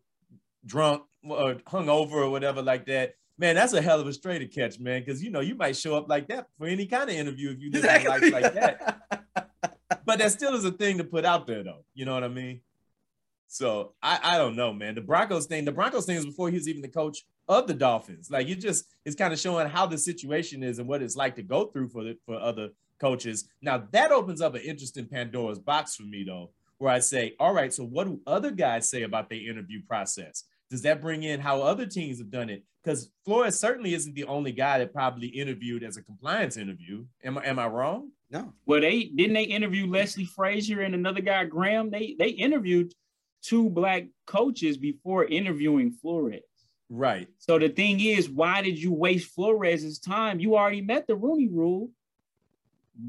[0.64, 3.14] drunk or hungover or whatever like that.
[3.38, 5.02] Man, that's a hell of a straight to catch, man.
[5.04, 7.60] Because you know you might show up like that for any kind of interview if
[7.60, 8.30] you live exactly.
[8.30, 9.00] life like that.
[10.04, 11.84] but that still is a thing to put out there, though.
[11.94, 12.60] You know what I mean?
[13.48, 14.94] So I, I don't know, man.
[14.94, 17.74] The Broncos thing, the Broncos thing is before he was even the coach of the
[17.74, 18.30] Dolphins.
[18.30, 21.36] Like it just is kind of showing how the situation is and what it's like
[21.36, 23.48] to go through for the, for other coaches.
[23.60, 27.52] Now that opens up an interesting Pandora's box for me though, where I say, all
[27.52, 30.44] right, so what do other guys say about their interview process?
[30.70, 32.64] Does that bring in how other teams have done it?
[32.82, 37.04] Because Flores certainly isn't the only guy that probably interviewed as a compliance interview.
[37.22, 38.10] Am I am I wrong?
[38.30, 38.54] No.
[38.64, 41.90] Well, they didn't they interview Leslie Frazier and another guy, Graham.
[41.90, 42.94] They they interviewed
[43.42, 46.40] two black coaches before interviewing Flores.
[46.94, 47.26] Right.
[47.38, 50.40] So the thing is, why did you waste Flores's time?
[50.40, 51.88] You already met the Rooney Rule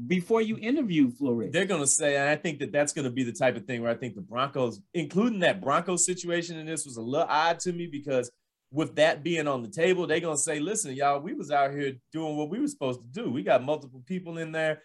[0.06, 1.52] before you interview Flores.
[1.52, 3.66] They're going to say, and I think that that's going to be the type of
[3.66, 7.26] thing where I think the Broncos, including that Broncos situation in this, was a little
[7.28, 8.30] odd to me because
[8.72, 11.70] with that being on the table, they're going to say, listen, y'all, we was out
[11.70, 13.30] here doing what we were supposed to do.
[13.30, 14.80] We got multiple people in there.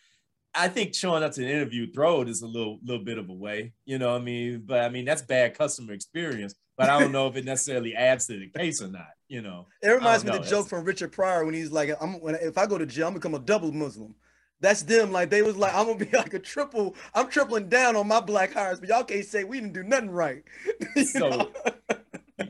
[0.54, 3.30] I think showing up to an interview throw it is a little little bit of
[3.30, 4.16] a way, you know.
[4.16, 6.56] I mean, but I mean that's bad customer experience.
[6.80, 9.10] But I don't know if it necessarily adds to the case or not.
[9.28, 12.22] You know, it reminds me of the joke from Richard Pryor when he's like, "I'm
[12.22, 14.16] when if I go to jail, I'm become a double Muslim."
[14.62, 15.12] That's them.
[15.12, 16.96] Like they was like, I'm gonna be like a triple.
[17.14, 20.10] I'm tripling down on my black hires, but y'all can't say we didn't do nothing
[20.10, 20.42] right.
[20.96, 21.52] you so, know?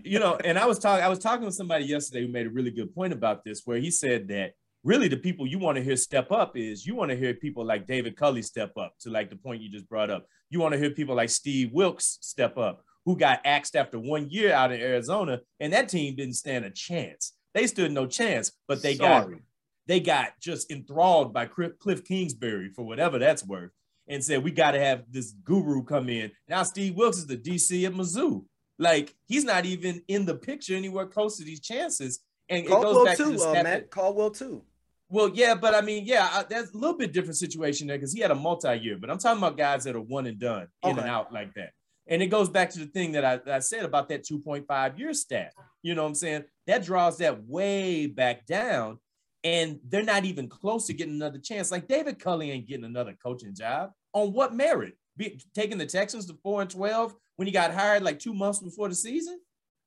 [0.03, 1.03] you know, and I was talking.
[1.03, 3.79] I was talking with somebody yesterday who made a really good point about this, where
[3.79, 4.51] he said that
[4.83, 7.65] really the people you want to hear step up is you want to hear people
[7.65, 10.27] like David Culley step up to like the point you just brought up.
[10.51, 14.29] You want to hear people like Steve Wilks step up, who got axed after one
[14.29, 17.33] year out in Arizona, and that team didn't stand a chance.
[17.55, 19.33] They stood no chance, but they Sorry.
[19.33, 19.41] got
[19.87, 23.71] they got just enthralled by Kliff Kingsbury for whatever that's worth
[24.07, 26.29] and said, we got to have this guru come in.
[26.47, 28.45] Now Steve Wilks is the DC at Mizzou.
[28.77, 32.19] Like he's not even in the picture anywhere close to these chances.
[32.47, 34.61] And Caldwell it goes back too, to uh, Matt Caldwell too.
[35.09, 38.13] Well, yeah, but I mean, yeah, I, there's a little bit different situation there because
[38.13, 38.99] he had a multi-year.
[39.01, 41.01] But I'm talking about guys that are one and done, in okay.
[41.01, 41.71] and out like that.
[42.09, 44.99] And it goes back to the thing that I, that I said about that 2.5
[44.99, 45.53] year stat.
[45.83, 46.43] You know what I'm saying?
[46.67, 48.99] That draws that way back down
[49.43, 51.71] and they're not even close to getting another chance.
[51.71, 53.91] Like David Culley ain't getting another coaching job.
[54.13, 54.97] On what merit?
[55.15, 58.59] Be, taking the Texans to four and twelve when he got hired like two months
[58.59, 59.39] before the season,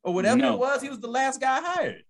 [0.04, 0.54] or whatever no.
[0.54, 0.82] it was.
[0.82, 2.04] He was the last guy hired.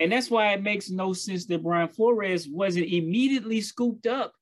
[0.00, 4.32] And that's why it makes no sense that Brian Flores wasn't immediately scooped up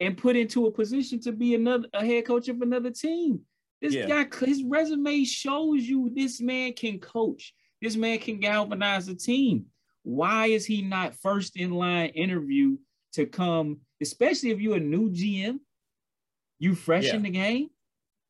[0.00, 3.40] and put into a position to be another a head coach of another team.
[3.80, 4.24] This yeah.
[4.24, 7.54] guy, his resume shows you this man can coach.
[7.80, 9.66] This man can galvanize a team.
[10.02, 12.76] Why is he not first in line interview
[13.12, 15.58] to come, especially if you're a new GM,
[16.58, 17.16] you fresh yeah.
[17.16, 17.68] in the game?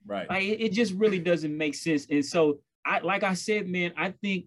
[0.07, 0.29] Right.
[0.29, 2.07] Like it, it just really doesn't make sense.
[2.11, 4.47] And so I like I said, man, I think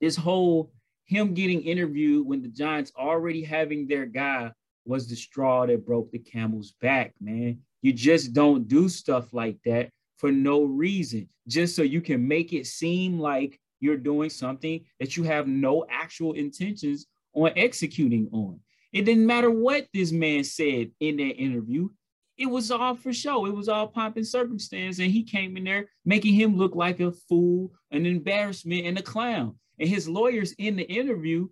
[0.00, 0.70] this whole
[1.04, 4.52] him getting interviewed when the Giants already having their guy
[4.84, 7.58] was the straw that broke the camel's back, man.
[7.82, 12.52] You just don't do stuff like that for no reason, just so you can make
[12.52, 18.60] it seem like you're doing something that you have no actual intentions on executing on.
[18.92, 21.88] It didn't matter what this man said in that interview.
[22.36, 23.46] It was all for show.
[23.46, 24.98] It was all pomp and circumstance.
[24.98, 29.02] And he came in there making him look like a fool, an embarrassment, and a
[29.02, 29.56] clown.
[29.78, 31.48] And his lawyers in the interview,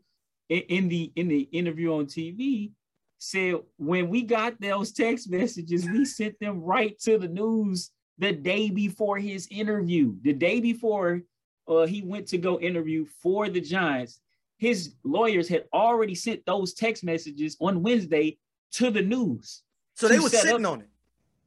[0.49, 2.73] in the in the interview on TV,
[3.19, 8.33] said when we got those text messages, we sent them right to the news the
[8.33, 10.15] day before his interview.
[10.23, 11.23] The day before
[11.67, 14.21] uh, he went to go interview for the Giants,
[14.57, 18.39] his lawyers had already sent those text messages on Wednesday
[18.73, 19.63] to the news.
[19.95, 20.73] So they were sitting up.
[20.73, 20.89] on it.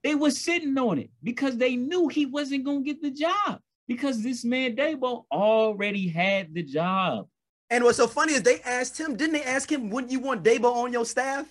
[0.04, 3.60] They were sitting on it because they knew he wasn't going to get the job
[3.88, 7.28] because this man Daboll already had the job.
[7.70, 10.44] And what's so funny is they asked him, didn't they ask him, wouldn't you want
[10.44, 11.46] Daboll on your staff?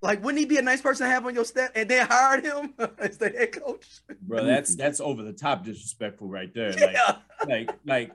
[0.00, 1.70] Like, wouldn't he be a nice person to have on your staff?
[1.74, 4.00] And they hired him as the head coach.
[4.22, 6.72] Bro, that's that's over the top disrespectful right there.
[6.78, 7.16] Yeah.
[7.46, 8.12] Like, like, like,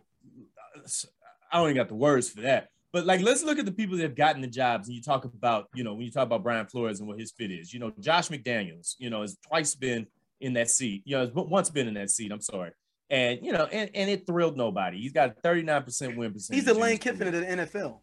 [1.52, 2.70] I don't even got the words for that.
[2.94, 4.88] But like, let's look at the people that have gotten the jobs.
[4.88, 7.32] And you talk about, you know, when you talk about Brian Flores and what his
[7.32, 7.74] fit is.
[7.74, 10.06] You know, Josh McDaniels, you know, has twice been
[10.40, 11.02] in that seat.
[11.06, 12.32] You know, once been in that seat.
[12.32, 12.72] I'm sorry.
[13.10, 15.02] And you know, and, and it thrilled nobody.
[15.02, 16.64] He's got a 39% win percentage.
[16.64, 18.00] He's the Lane Kiffin of the NFL.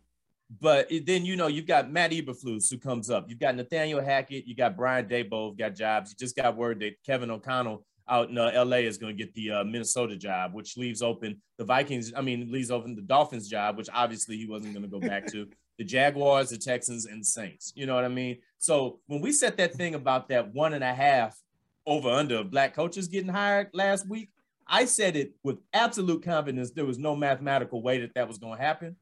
[0.58, 3.26] But it, then you know you've got Matt Eberflus who comes up.
[3.28, 4.46] You've got Nathaniel Hackett.
[4.46, 6.10] You got Brian Daboll got jobs.
[6.10, 9.32] You just got word that Kevin O'Connell out in uh, LA is going to get
[9.34, 12.12] the uh, Minnesota job, which leaves open the Vikings.
[12.16, 15.26] I mean, leaves open the Dolphins job, which obviously he wasn't going to go back
[15.28, 15.46] to.
[15.78, 17.72] The Jaguars, the Texans, and Saints.
[17.74, 18.36] You know what I mean?
[18.58, 21.40] So when we said that thing about that one and a half
[21.86, 24.28] over under black coaches getting hired last week,
[24.66, 26.72] I said it with absolute confidence.
[26.72, 28.96] There was no mathematical way that that was going to happen.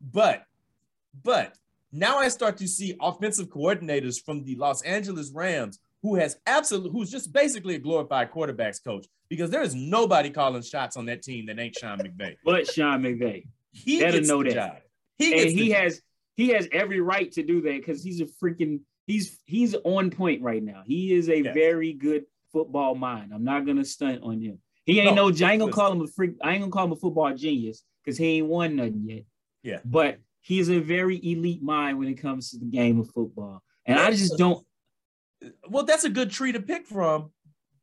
[0.00, 0.46] But,
[1.22, 1.56] but
[1.92, 6.90] now I start to see offensive coordinators from the Los Angeles Rams who has absolutely,
[6.90, 11.22] who's just basically a glorified quarterbacks coach because there is nobody calling shots on that
[11.22, 12.36] team that ain't Sean McVay.
[12.44, 14.54] But Sean McVay, he gets know the that.
[14.54, 14.76] job.
[15.18, 16.02] He and he has job.
[16.36, 20.42] he has every right to do that because he's a freaking he's he's on point
[20.42, 20.82] right now.
[20.84, 21.54] He is a yes.
[21.54, 23.32] very good football mind.
[23.32, 24.58] I'm not gonna stunt on him.
[24.84, 26.32] He ain't no, no I ain't gonna call him a freak.
[26.42, 29.24] I ain't gonna call him a football genius because he ain't won nothing yet.
[29.62, 29.78] Yeah.
[29.84, 33.62] But he is a very elite mind when it comes to the game of football.
[33.86, 34.64] And I just don't
[35.68, 37.30] well, that's a good tree to pick from,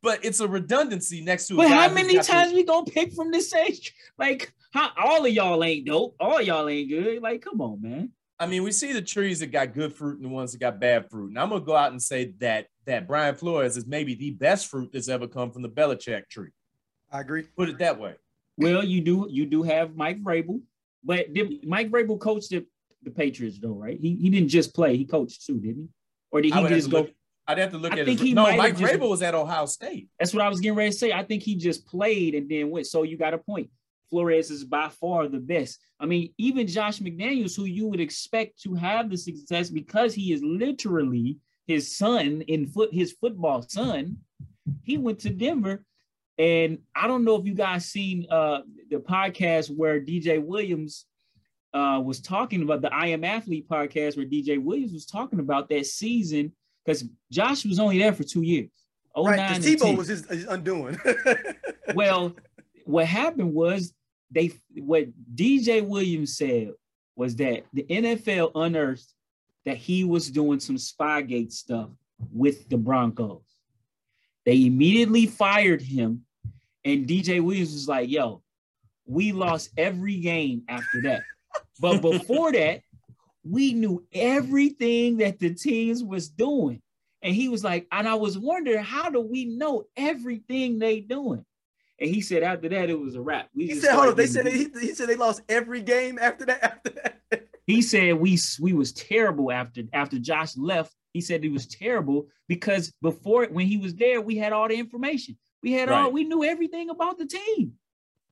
[0.02, 1.58] but it's a redundancy next to.
[1.58, 2.56] But how many times to...
[2.56, 3.94] we gonna pick from this age?
[4.18, 7.22] Like, how all of y'all ain't dope, all y'all ain't good.
[7.22, 8.12] Like, come on, man.
[8.40, 10.80] I mean, we see the trees that got good fruit and the ones that got
[10.80, 11.30] bad fruit.
[11.30, 14.68] And I'm gonna go out and say that that Brian Flores is maybe the best
[14.68, 16.52] fruit that's ever come from the Belichick tree.
[17.12, 17.44] I agree.
[17.58, 18.16] Put it that way.
[18.58, 20.62] Well, you do you do have Mike Vrabel,
[21.04, 22.66] but did Mike Vrabel coached the,
[23.04, 24.00] the Patriots though, right?
[24.00, 25.90] He he didn't just play; he coached too, didn't he?
[26.32, 27.02] Or did he just go?
[27.02, 27.12] Look,
[27.48, 28.06] I'd have to look I at.
[28.06, 30.10] Think his, he no, Mike just, Vrabel was at Ohio State.
[30.20, 31.12] That's what I was getting ready to say.
[31.12, 32.88] I think he just played and then went.
[32.88, 33.70] So you got a point.
[34.10, 35.80] Flores is by far the best.
[36.00, 40.34] I mean, even Josh McDaniels, who you would expect to have the success because he
[40.34, 44.18] is literally his son in foot, his football son.
[44.84, 45.86] He went to Denver,
[46.40, 51.06] and I don't know if you guys seen uh, the podcast where DJ Williams
[51.74, 55.70] uh, was talking about the I Am Athlete podcast, where DJ Williams was talking about
[55.70, 56.54] that season
[56.86, 58.70] because Josh was only there for two years.
[59.16, 60.98] Oh right, Tebow was his, his undoing.
[61.94, 62.36] well,
[62.86, 63.94] what happened was
[64.32, 66.72] they what DJ Williams said
[67.16, 69.14] was that the NFL unearthed
[69.66, 71.90] that he was doing some Spygate stuff
[72.32, 73.42] with the Broncos.
[74.46, 76.26] They immediately fired him,
[76.86, 78.42] and DJ Williams was like, "Yo,
[79.06, 81.22] we lost every game after that."
[81.80, 82.82] But before that,
[83.44, 86.82] we knew everything that the teams was doing.
[87.22, 91.46] And he was like, and I was wondering, how do we know everything they doing?
[92.00, 93.50] And he said after that, it was a wrap.
[93.54, 94.16] We he said, hold on.
[94.16, 96.64] They said he, he, said they lost every game after that.
[96.64, 97.48] After that.
[97.68, 100.96] he said we we was terrible after after Josh left.
[101.12, 104.76] He said he was terrible because before when he was there, we had all the
[104.76, 105.38] information.
[105.62, 106.04] We had right.
[106.04, 107.74] all we knew everything about the team.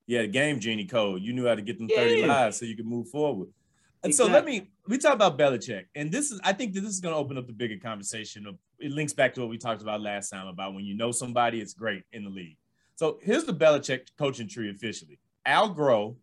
[0.06, 1.22] Yeah, the game genie code.
[1.22, 2.28] You knew how to get them 30 yeah.
[2.28, 3.50] lives so you could move forward.
[4.04, 4.32] And exactly.
[4.32, 7.00] so let me we talk about Belichick, and this is I think that this is
[7.00, 9.82] going to open up the bigger conversation of it links back to what we talked
[9.82, 12.58] about last time about when you know somebody, it's great in the league.
[12.96, 16.16] So here's the Belichick coaching tree officially: Al Groh.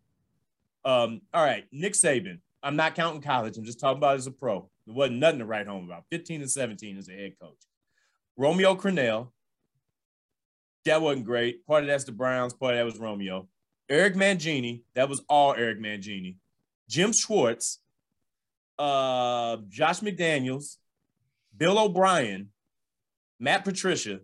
[0.85, 2.39] Um, all right, Nick Saban.
[2.63, 3.59] I'm not counting college.
[3.59, 4.71] I'm just talking about as a pro.
[4.87, 6.05] There wasn't nothing to write home about.
[6.11, 7.59] 15 and 17 as a head coach.
[8.37, 9.29] Romeo Crennel.
[10.85, 11.67] That wasn't great.
[11.67, 12.53] Part of that's the Browns.
[12.53, 13.49] Part of that was Romeo.
[13.89, 14.83] Eric Mangini.
[14.95, 16.37] That was all Eric Mangini.
[16.89, 17.81] Jim Schwartz,
[18.79, 20.77] uh, Josh McDaniels,
[21.57, 22.51] Bill O'Brien,
[23.41, 24.21] Matt Patricia,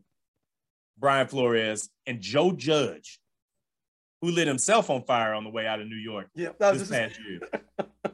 [0.99, 3.21] Brian Flores, and Joe Judge,
[4.21, 7.19] who lit himself on fire on the way out of New York yeah, this past
[7.27, 7.41] year.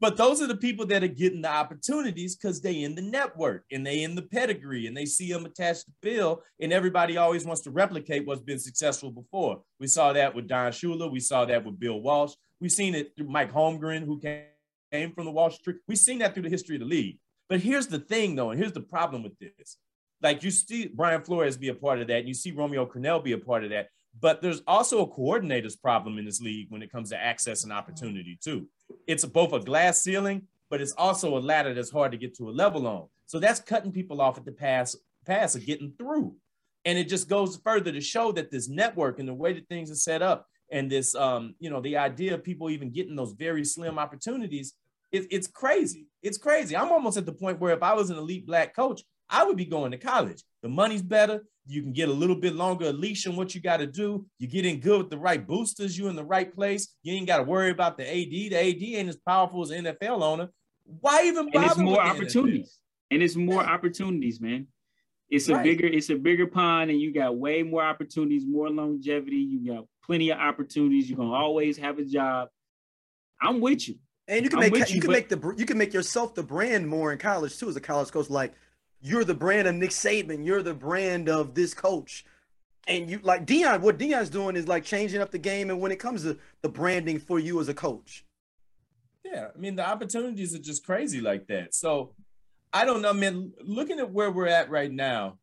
[0.00, 3.64] but those are the people that are getting the opportunities because they in the network
[3.72, 7.44] and they in the pedigree and they see them attached to Bill and everybody always
[7.44, 9.62] wants to replicate what's been successful before.
[9.80, 11.10] We saw that with Don Shula.
[11.10, 12.34] We saw that with Bill Walsh.
[12.60, 15.74] We've seen it through Mike Holmgren, who came from the Walsh tree.
[15.86, 17.18] We've seen that through the history of the league.
[17.48, 19.78] But here's the thing, though, and here's the problem with this.
[20.20, 23.22] Like you see Brian Flores be a part of that, and you see Romeo Crennel
[23.22, 23.88] be a part of that.
[24.20, 27.72] But there's also a coordinator's problem in this league when it comes to access and
[27.72, 28.68] opportunity, too.
[29.06, 32.48] It's both a glass ceiling, but it's also a ladder that's hard to get to
[32.48, 33.06] a level on.
[33.26, 36.34] So that's cutting people off at the pass pass of getting through.
[36.84, 39.90] And it just goes further to show that this network and the way that things
[39.90, 43.32] are set up and this um you know the idea of people even getting those
[43.32, 44.74] very slim opportunities
[45.12, 48.18] it, it's crazy it's crazy i'm almost at the point where if i was an
[48.18, 52.08] elite black coach i would be going to college the money's better you can get
[52.08, 54.98] a little bit longer leash on what you got to do you get in good
[54.98, 57.96] with the right boosters You're in the right place you ain't got to worry about
[57.98, 60.48] the ad the ad ain't as powerful as nfl owner
[61.00, 62.78] why even bother and it's more opportunities
[63.10, 63.70] and it's more yeah.
[63.70, 64.66] opportunities man
[65.30, 65.64] It's a Right.
[65.64, 69.36] bigger, it's a bigger pond, and you got way more opportunities, more longevity.
[69.36, 71.04] You got plenty of opportunities.
[71.10, 72.48] You're gonna always have a job.
[73.40, 73.96] I'm with you.
[74.26, 76.34] And you can I'm make you, you, can but- make the you can make yourself
[76.34, 78.30] the brand more in college too as a college coach.
[78.30, 78.54] Like
[79.00, 80.44] you're the brand of Nick Saban.
[80.44, 82.24] You're the brand of this coach.
[82.86, 83.80] And you like Deion.
[83.80, 85.70] What Deion's doing is like changing up the game.
[85.70, 88.24] And when it comes to the branding for you as a coach,
[89.24, 91.74] Yeah, I mean the opportunities are just crazy like that.
[91.74, 92.14] So
[92.72, 93.52] I don't know, man.
[93.62, 95.38] Looking at where we're at right now,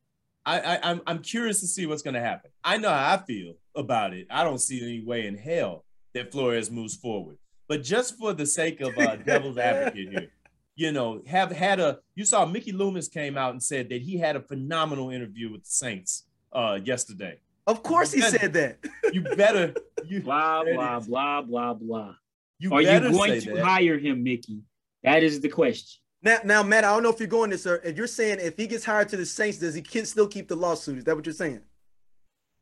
[0.45, 2.51] I, I I'm I'm curious to see what's going to happen.
[2.63, 4.27] I know how I feel about it.
[4.29, 7.37] I don't see any way in hell that Flores moves forward.
[7.67, 10.31] But just for the sake of uh, devil's advocate here,
[10.75, 11.99] you know, have had a.
[12.15, 15.63] You saw Mickey Loomis came out and said that he had a phenomenal interview with
[15.63, 16.23] the Saints
[16.53, 17.39] uh, yesterday.
[17.67, 18.37] of course he Okay.
[18.37, 18.77] said that.
[19.13, 19.73] You better
[20.05, 22.15] you Blah There it blah blah blah blah.
[22.59, 23.63] you Are you going to that.
[23.63, 24.59] hire him, Mickey?
[25.03, 26.01] That is the question.
[26.21, 27.79] Now, now, Matt, I don't know if you're going this, sir.
[27.83, 30.47] If you're saying if he gets hired to the Saints, does he can still keep
[30.47, 30.97] the lawsuit?
[30.97, 31.61] Is that what you're saying?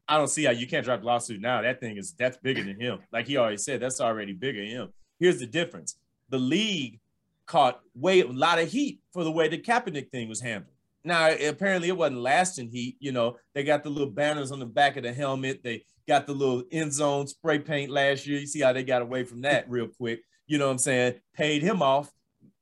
[0.07, 1.61] I don't see how you can't drop the lawsuit now.
[1.61, 2.99] That thing is that's bigger than him.
[3.13, 4.89] Like he already said, that's already bigger than him.
[5.19, 5.95] Here's the difference:
[6.29, 6.99] the league
[7.45, 10.73] caught way a lot of heat for the way the Kaepernick thing was handled.
[11.05, 12.95] Now, apparently, it wasn't lasting heat.
[12.99, 15.61] You know, they got the little banners on the back of the helmet.
[15.63, 18.39] They got the little end zone spray paint last year.
[18.39, 20.21] You see how they got away from that real quick.
[20.47, 21.15] You know what I'm saying?
[21.35, 22.09] Paid him off.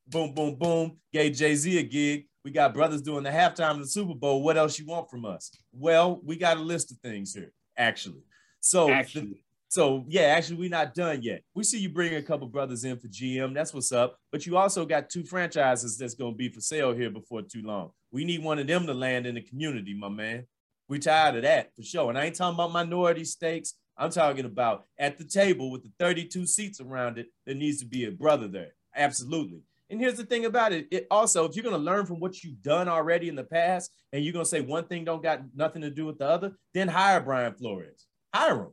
[0.07, 0.97] Boom, boom, boom.
[1.13, 2.25] Gave Jay Z a gig.
[2.43, 4.41] We got brothers doing the halftime of the Super Bowl.
[4.41, 5.51] What else you want from us?
[5.71, 8.23] Well, we got a list of things here, actually.
[8.59, 11.43] So, Actually, so yeah, actually, we're not done yet.
[11.55, 13.53] We see you bring a couple brothers in for GM.
[13.53, 14.17] That's what's up.
[14.29, 17.91] But you also got two franchises that's to be for sale here before too long.
[18.11, 20.45] We need one of them to land in the community, my man.
[20.89, 22.09] We tired of that for sure.
[22.09, 23.75] And I ain't talking about minority stakes.
[23.95, 27.85] I'm talking about at the table with the 32 seats around it, there needs to
[27.85, 28.73] be a brother there.
[28.93, 29.61] Absolutely.
[29.89, 30.89] And here's the thing about it.
[30.91, 34.21] It also, if you're to learn from what you've done already in the past, and
[34.21, 37.21] you're to say one thing don't got nothing to do with the other, then hire
[37.21, 38.05] Brian Flores.
[38.35, 38.71] Hire him.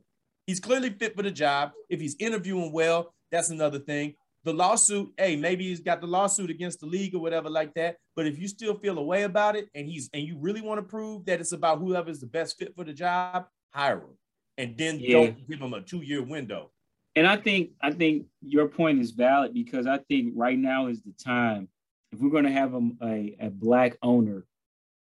[0.49, 1.73] He's clearly fit for the job.
[1.91, 4.15] If he's interviewing well, that's another thing.
[4.45, 7.97] The lawsuit, hey, maybe he's got the lawsuit against the league or whatever like that.
[8.17, 10.79] But if you still feel a way about it, and he's and you really want
[10.79, 13.45] to prove that it's about whoever's the best fit for the job,
[13.75, 14.17] hire him,
[14.57, 15.13] and then Yeah.
[15.13, 16.71] don't give him a two-year window.
[17.15, 21.03] and I think I think your point is valid because I think right now is
[21.03, 21.69] the time.
[22.11, 24.47] If we're going to have a, a, a black owner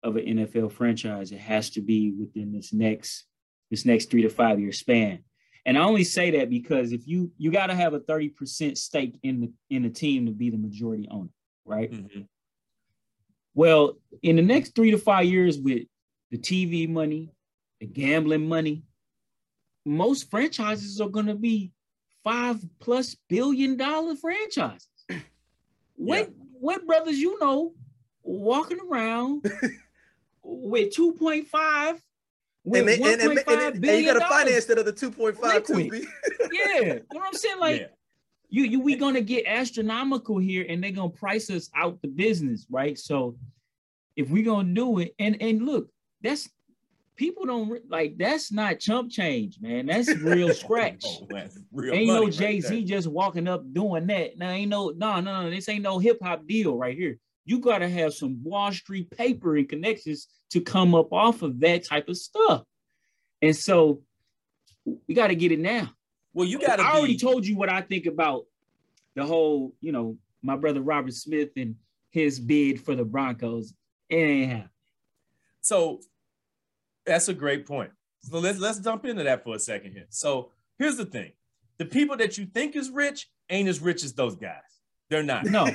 [0.03, 3.26] of an NFL franchise, it has to be within this next
[3.70, 5.22] this next three to five year span.
[5.66, 8.78] And I only say that because if you you got to have a thirty percent
[8.78, 11.28] stake in the in the team to be the majority owner,
[11.64, 11.90] right?
[11.90, 12.28] Mhm.
[13.52, 15.82] Well, in the next three to five years, with
[16.30, 17.30] the TV money,
[17.80, 18.84] the gambling money,
[19.84, 21.72] most franchises are going to be
[22.22, 24.88] five plus billion dollar franchises.
[25.98, 27.74] What what brothers you know
[28.22, 29.50] walking around
[30.42, 31.94] with two point five?
[31.94, 32.05] With
[32.74, 36.06] And, they, and, and, and, and, you got to finance that other 2.5 too.
[36.52, 37.60] Yeah, you know what I'm saying?
[37.60, 37.86] Like yeah.
[38.48, 42.66] you you we gonna get astronomical here and they're gonna price us out the business
[42.70, 43.36] right so
[44.16, 45.88] if we gonna do it and and look
[46.22, 46.48] that's
[47.16, 52.06] people don't like that's not chump change man that's real scratch Oh, that's real ain't
[52.06, 52.82] no jay-z there.
[52.82, 56.46] just walking up doing that now ain't no no no no this ain't no hip-hop
[56.46, 61.12] deal right here you gotta have some wall street paper and connections to come up
[61.12, 62.62] off of that type of stuff
[63.42, 64.03] and so
[65.09, 65.90] we got to get it now
[66.32, 67.18] Well, you got to I already be.
[67.18, 68.44] told you what I think about
[69.16, 71.74] the whole, you know, my brother Robert Smith and
[72.11, 73.72] his bid for the Broncos.
[74.09, 74.70] It ain't happening.
[75.61, 76.01] So
[77.05, 77.90] that's a great point.
[78.22, 80.07] So let's let's jump into that for a second here.
[80.11, 81.32] So here's the thing:
[81.78, 84.61] the people that you think is rich ain't as rich as those guys.
[85.11, 85.44] They're not.
[85.46, 85.68] No,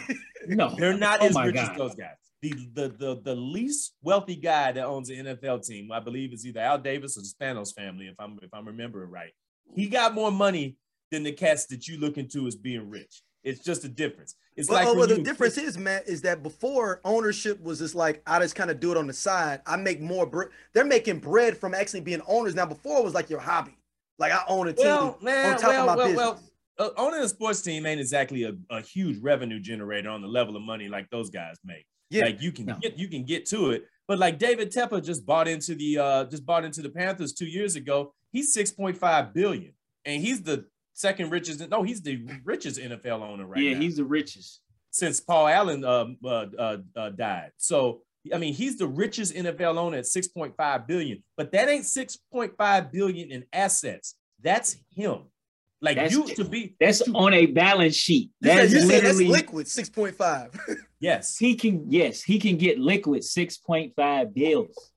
[0.47, 2.15] no, They're not Oh as my rich as those guys.
[2.41, 6.45] The, the the the least wealthy guy that owns an NFL team, I believe, is
[6.45, 9.32] either Al Davis or the Spanos family, if I'm if I'm remembering right.
[9.75, 10.77] He got more money
[11.11, 13.21] than the cats that you look into as being rich.
[13.43, 14.36] It's just a difference.
[14.55, 17.79] It's But, like oh, when well, the difference is, Matt, is that before ownership was
[17.79, 19.61] just like I just kind of do it on the side.
[19.65, 20.25] I make more.
[20.25, 22.65] Bre- They're making bread from actually being owners now.
[22.65, 23.77] Before it was like your hobby.
[24.19, 26.17] Like I own a team Well, man, on top well, of my well, business.
[26.17, 26.39] well,
[26.97, 30.61] owning a sports team ain't exactly a, a huge revenue generator on the level of
[30.63, 31.86] money like those guys make.
[32.09, 32.77] yeah, Like you can No.
[32.82, 36.25] get you can get to it, but like David Tepper just bought into the uh
[36.25, 38.13] just bought into the Panthers two years ago.
[38.32, 39.73] He's six point five billion,
[40.05, 41.67] and he's the second richest.
[41.69, 44.61] No, he's the richest NFL owner right yeah, now Yeah, he's the richest.
[44.91, 47.51] since Paul Allen um, uh, uh, uh, died.
[47.57, 48.01] So
[48.34, 53.32] I mean, he's the richest NFL owner at 6.5 billion, but that ain't 6.5 billion
[53.32, 54.15] in assets.
[54.41, 55.23] That's him.
[55.84, 58.29] Like That's- you to be That's to- on a balance sheet.
[58.39, 60.51] That's you said that's liquid six point five.
[60.99, 61.36] Yes.
[61.36, 64.91] He can, yes, he can get liquid 6.5 bills.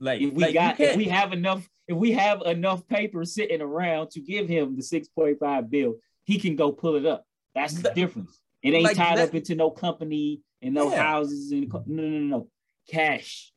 [0.00, 3.60] Like If we like, got, if we have enough, if we have enough paper sitting
[3.60, 7.26] around to give him the 6.5 bill, he can go pull it up.
[7.54, 8.40] That's the difference.
[8.62, 11.02] It ain't like tied that- up into no company and no Yeah.
[11.02, 12.48] houses and no, no, no, no,
[12.88, 13.52] cash.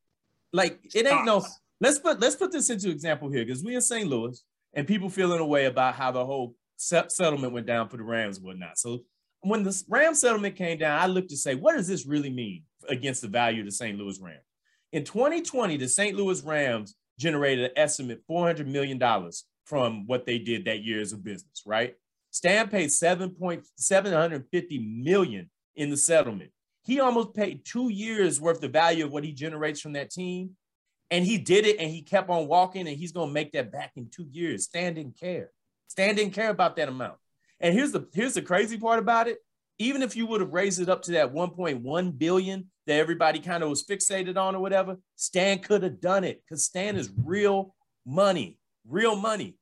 [0.51, 1.45] like it ain't no
[1.79, 4.07] let's put let's put this into example here because we in St.
[4.09, 8.03] Louis and people feeling a way about how the whole settlement went down for the
[8.03, 8.77] Rams and whatnot.
[8.77, 8.99] So
[9.41, 12.63] when the Ram settlement came down, I looked to say, what does this really mean
[12.89, 13.97] against the value of the St.
[13.97, 14.39] Louis Rams?
[14.91, 16.15] In 2020, the St.
[16.15, 18.99] Louis Rams generated an estimate $400 million
[19.65, 21.95] from what they did that year as a business, right?
[22.31, 26.51] Stan paid 7.750 million in the settlement.
[26.83, 30.51] He almost paid two years worth of value of what he generates from that team.
[31.11, 33.71] And he did it and he kept on walking and he's going to make that
[33.71, 34.65] back in two years.
[34.65, 35.51] Stan didn't care.
[35.87, 37.17] Stan didn't care about that amount.
[37.59, 39.39] And here's the here's the crazy part about it.
[39.77, 43.61] Even if you would have raised it up to that 1.1 billion that everybody kind
[43.63, 47.75] of was fixated on or whatever, Stan could have done it because Stan is real
[48.05, 48.57] money,
[48.87, 49.57] real money.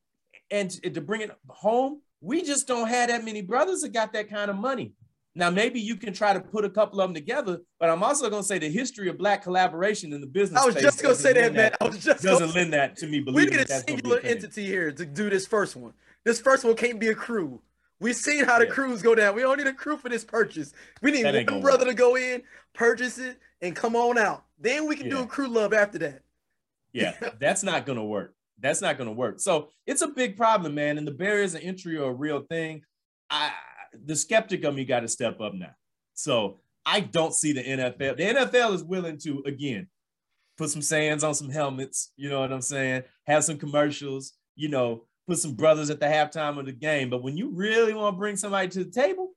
[0.51, 4.13] And to to bring it home, we just don't have that many brothers that got
[4.13, 4.93] that kind of money.
[5.35, 8.29] Now, maybe you can try to put a couple of them together, but I'm also
[8.29, 10.61] going to say the history of black collaboration in the business.
[10.61, 11.71] I was just gonna say that, man.
[11.81, 14.09] I was just doesn't lend that to me We believing need a that's gonna be
[14.09, 15.93] singular entity here to do this first one.
[16.25, 17.61] This first one can't be a crew.
[17.99, 18.71] We've seen how the Yeah.
[18.71, 19.35] crews go down.
[19.35, 20.73] We don't need a crew for this purchase.
[21.01, 22.43] We need That one gonna brother to go in,
[22.73, 24.45] purchase it, and come on out.
[24.59, 26.23] Then we can do a crew love after that.
[26.91, 28.35] Yeah, that's not going to work.
[28.59, 29.39] That's not going to work.
[29.39, 30.97] So it's a big problem, man.
[30.97, 32.83] And the barriers of entry are a real thing.
[33.29, 33.51] I,
[34.05, 35.73] the skeptic of me got to step up now.
[36.13, 38.17] So I don't see the NFL.
[38.17, 39.87] The NFL is willing to again
[40.57, 42.11] put some sands on some helmets.
[42.15, 43.03] You know what I'm saying?
[43.25, 44.33] Have some commercials.
[44.55, 47.09] You know, put some brothers at the halftime of the game.
[47.09, 49.31] But when you really want to bring somebody to the table,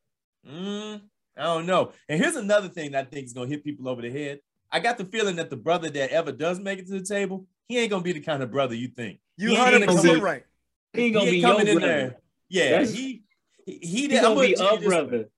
[0.49, 1.01] mm,
[1.37, 1.93] I don't know.
[2.09, 4.41] And here's another thing that I think is going to hit people over the head.
[4.73, 7.47] I got the feeling that the brother that ever does make it to the table,
[7.69, 9.21] he ain't gonna be the kind of brother you think.
[9.37, 10.45] You He ain't hundred gonna percent be- right.
[10.93, 11.87] He ain't gonna be coming in brother.
[11.93, 12.17] there.
[12.49, 13.23] Yeah, That's- he
[13.65, 15.29] he, he, He gonna gonna be tell you a this- brother,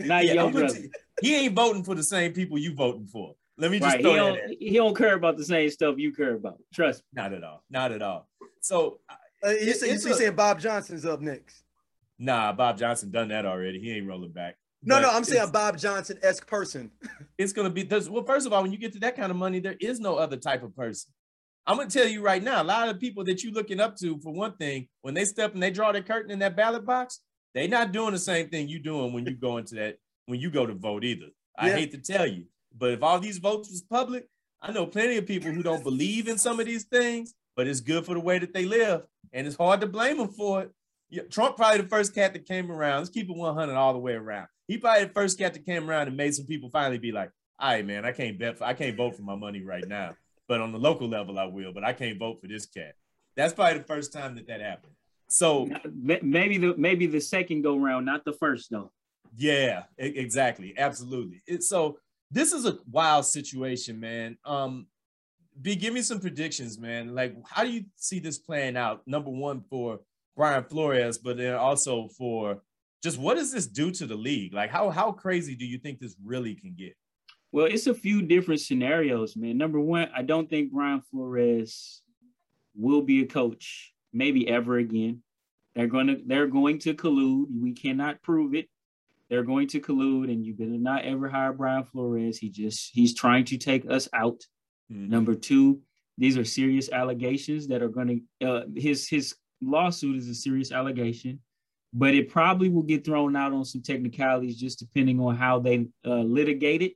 [0.00, 0.68] not Yeah, your brother.
[0.74, 0.82] tell-
[1.22, 3.34] He ain't voting for the same people you voting for.
[3.56, 3.96] Let me just Right?
[3.98, 6.58] He throw that don't, at he don't care about the same stuff you care about.
[6.74, 7.22] Trust me.
[7.22, 7.62] Not at all.
[7.70, 8.28] Not at all.
[8.60, 9.00] So
[9.44, 11.64] Uh, you It- say, you a- saying Bob Johnson's up next.
[12.18, 13.80] nah, Bob Johnson done that already.
[13.80, 14.56] He ain't rolling back.
[14.82, 16.90] No, But no, I'm saying a Bob Johnson esque person.
[17.38, 19.36] it's gonna be there's well, first of all, when you get to that kind of
[19.36, 21.12] money, there is no other type of person.
[21.66, 24.18] I'm gonna tell you right now, a lot of people that you're looking up to,
[24.20, 27.20] for one thing, when they step and they draw their curtain in that ballot box,
[27.54, 30.50] they're not doing the same thing you're doing when you go into that when you
[30.50, 31.28] go to vote either.
[31.58, 31.76] I Yeah.
[31.76, 32.44] hate to tell you,
[32.76, 34.28] but if all these votes was public,
[34.60, 37.80] I know plenty of people who don't believe in some of these things, but it's
[37.80, 39.02] good for the way that they live,
[39.34, 40.70] and it's hard to blame him for it.
[41.10, 42.98] Yeah, Trump probably the first cat that came around.
[43.00, 44.48] Let's keep it 100 all the way around.
[44.66, 47.30] He probably the first cat that came around and made some people finally be like,
[47.58, 50.14] "All right, man, I can't bet for, I can't vote for my money right now,
[50.48, 52.94] but on the local level I will, but I can't vote for this cat."
[53.36, 54.92] That's probably the first time that that happened.
[55.28, 58.90] So Maybe the maybe the second go round, not the first though.
[59.36, 61.42] yeah, exactly, absolutely.
[61.46, 61.98] It, so
[62.30, 64.38] this is a wild situation, man.
[64.44, 64.86] Um,
[65.60, 67.14] B, give me some predictions, man.
[67.14, 69.02] Like, how do you see this playing out?
[69.06, 70.00] Number one for
[70.36, 72.62] Brian Flores, but then also for
[73.02, 74.52] just what does this do to the league?
[74.52, 76.96] Like, how how crazy do you think this really can get?
[77.52, 79.58] Well, it's a few different scenarios, man.
[79.58, 82.02] Number one, I don't think Brian Flores
[82.74, 85.22] will be a coach, maybe ever again.
[85.74, 87.46] They're going to they're going to collude.
[87.52, 88.68] We cannot prove it.
[89.28, 92.38] They're going to collude, and you better not ever hire Brian Flores.
[92.38, 94.40] He just he's trying to take us out.
[94.92, 95.08] Mhm.
[95.08, 95.80] Number two,
[96.18, 100.72] these are serious allegations that are going to uh, his his lawsuit is a serious
[100.72, 101.40] allegation,
[101.92, 105.86] but it probably will get thrown out on some technicalities just depending on how they
[106.04, 106.92] uh, litigate it.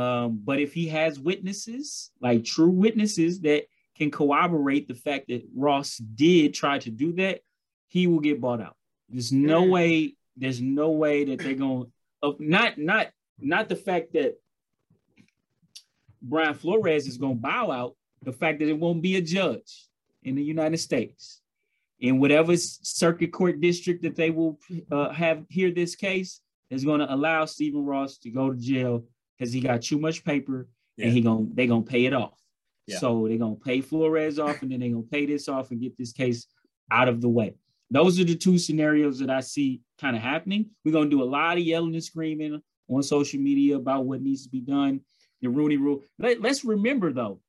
[0.00, 3.64] Um, but if he has witnesses, like true witnesses that
[3.96, 7.40] can corroborate the fact that Ross did try to do that,
[7.88, 8.76] he will get bought out.
[9.10, 10.16] There's no way.
[10.36, 11.92] There's no way that they're going.
[12.22, 14.38] Uh, not not not the fact that
[16.22, 17.96] Brian Flores is going to bow out.
[18.22, 19.88] The fact that it won't be a judge
[20.22, 21.40] in the United States
[21.98, 24.58] in whatever circuit court district that they will
[24.90, 29.04] uh, have hear this case is going to allow Stephen Ross to go to jail
[29.38, 31.06] because he got too much paper Yeah.
[31.06, 32.38] and he going they gonna pay it off.
[32.86, 32.98] Yeah.
[32.98, 35.96] So they're gonna pay Flores off and then they're gonna pay this off and get
[35.98, 36.46] this case
[36.90, 37.54] out of the way.
[37.90, 40.70] Those are the two scenarios that I see kind of happening.
[40.84, 44.44] We're gonna do a lot of yelling and screaming on social media about what needs
[44.44, 45.00] to be done.
[45.42, 46.02] The Rooney Rule.
[46.18, 47.40] Let, let's remember though.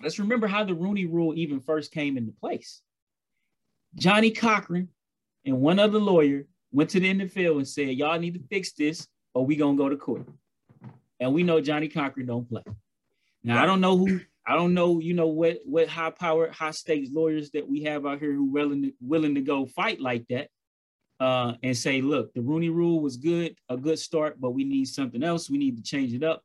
[0.00, 2.82] Let's remember how the Rooney Rule even first came into place.
[3.96, 4.88] Johnnie Cochran
[5.44, 9.08] and one other lawyer went to the NFL and said, "Y'all need to fix this,
[9.34, 10.26] or we gonna go to court."
[11.20, 12.62] and we know Johnnie Cochran don't play.
[13.42, 16.72] Now I don't know who I don't know, you know, what what high power, high
[16.72, 20.26] stakes lawyers that we have out here who willing to, willing to go fight like
[20.28, 20.48] that,
[21.18, 24.86] uh, and say, look, the Rooney Rule was good, a good start, but we need
[24.86, 25.48] something else.
[25.48, 26.42] We need to change it up.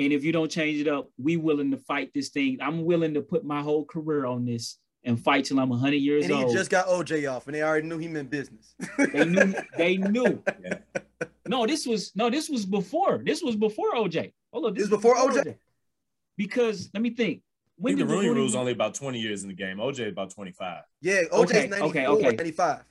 [0.00, 2.56] And if you don't change it up, we willing to fight this thing.
[2.62, 6.24] I'm willing to put my whole career on this and fight till I'm 100 years
[6.24, 6.30] old.
[6.30, 6.54] And he old.
[6.56, 8.74] just got OJ off, and they already knew he meant business.
[8.96, 9.54] They knew.
[9.76, 10.42] They knew.
[10.64, 10.78] Yeah.
[11.46, 12.30] No, this was no.
[12.30, 13.20] This was before.
[13.24, 14.32] This was before OJ.
[14.54, 14.74] Hold on.
[14.74, 15.56] This was before OJ?
[16.36, 17.38] Because let me think.
[17.38, 17.42] I
[17.76, 19.78] When think the did Rooney Rooney Rule's only about 20 years in the game.
[19.78, 20.82] OJ about 25.
[21.02, 22.36] yeah, OJ's Okay, 94, okay, okay.
[22.36, 22.84] 95.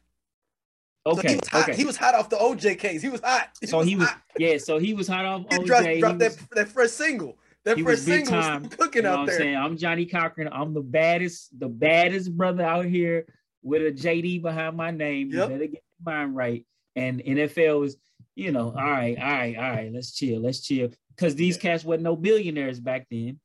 [1.16, 1.30] So Okay.
[1.34, 1.70] he was hot.
[1.70, 1.76] okay.
[1.78, 3.01] He was hot off the OJ case.
[3.01, 3.49] He was hot.
[3.66, 4.07] so he was.
[4.07, 4.22] hot.
[4.38, 4.57] Yeah.
[4.57, 5.66] So he was hot off He OJ.
[5.66, 7.38] dropped, he dropped that, was- that fresh single.
[7.66, 8.64] That he fresh was big single time.
[8.64, 9.38] was cooking you know out what I'm there.
[9.38, 9.55] saying?
[9.57, 10.49] I'm Johnnie Cochran.
[10.51, 13.26] I'm the baddest, the baddest brother out here
[13.62, 15.30] with a JD behind my name.
[15.32, 15.49] Yep.
[15.49, 16.66] You better get your mind right.
[16.95, 17.97] And NFL is,
[18.36, 20.89] you know, all right, all right, all right, let's chill, let's chill.
[21.16, 23.39] Because these cats wasn't no billionaires back then.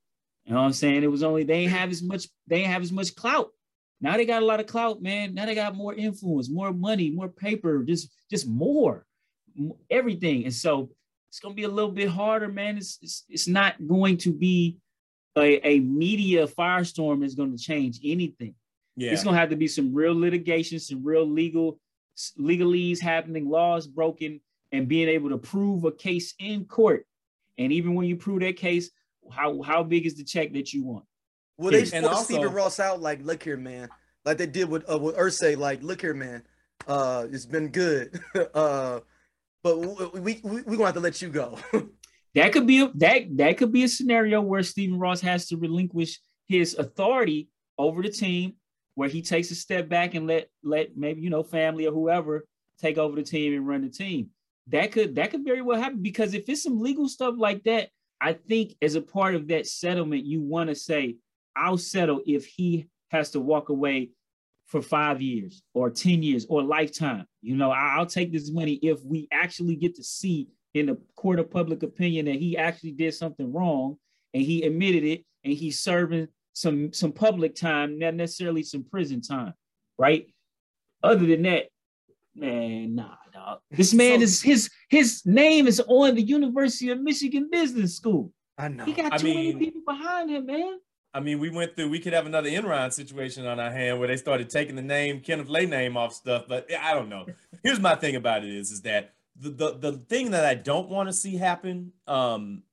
[0.45, 1.03] You know what I'm saying?
[1.03, 3.51] It was only they ain't have as much, they ain't have as much clout.
[4.05, 5.33] Now they got a lot of clout, man.
[5.33, 9.07] Now they got more influence, more money, more paper, just just more,
[9.89, 10.45] everything.
[10.45, 10.91] And so
[11.31, 12.77] it's gonna be a little bit harder, man.
[12.77, 14.77] It's it's, it's not going to be
[15.39, 18.55] a, a media firestorm is going to change anything.
[18.95, 19.13] Yeah.
[19.13, 21.81] It's going to have to be some real litigation, some real legal
[22.39, 24.41] legalese happening, laws broken,
[24.71, 27.07] and being able to prove a case in court.
[27.57, 28.91] And even when you prove that case,
[29.33, 31.07] how how big is the check that you want?
[31.57, 33.89] Well, they And also- Stephen Ross out like, look here, man.
[34.25, 36.43] Like they did with uh, with Irsay, like, look here, man.
[36.89, 38.19] Uh, it's been good.
[38.55, 39.01] uh,
[39.63, 39.79] but
[40.15, 41.59] we we we gonna have to let you go.
[42.35, 45.57] That could be a, that that could be a scenario where Stephen Ross has to
[45.57, 47.49] relinquish his authority
[47.79, 48.55] over the team,
[48.97, 52.45] where he takes a step back and let let maybe you know family or whoever
[52.81, 54.31] take over the team and run the team.
[54.67, 57.91] That could that could very well happen because if it's some legal stuff like that,
[58.21, 61.17] I think as a part of that settlement, you want to say,
[61.57, 64.11] I'll settle if he has to walk away
[64.67, 67.27] for five years or 10 years or lifetime.
[67.43, 70.97] You know, I- I'll take this money if we actually get to see in the
[71.15, 73.97] court of public opinion that he actually did something wrong
[74.33, 79.21] and he admitted it and he's serving some some public time, not necessarily some prison
[79.21, 79.53] time,
[79.99, 80.27] right?
[81.03, 81.67] Other than that,
[82.35, 83.61] man, nah, dog.
[83.71, 88.33] This man So- is his his name is on the University of Michigan Business School.
[88.57, 88.85] I know.
[88.85, 90.79] He got I too many people behind him, man.
[91.15, 94.09] I mean, we went through, we could have another Enron situation on our hand where
[94.09, 97.25] they started taking the name, Kenneth Lay name off stuff, but I don't know.
[97.63, 100.89] Here's my thing about it is, is that the, the, the thing that I don't
[100.89, 102.65] want to see happen um,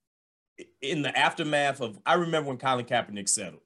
[0.81, 3.61] in the aftermath of, I remember when Colin Kaepernick settled.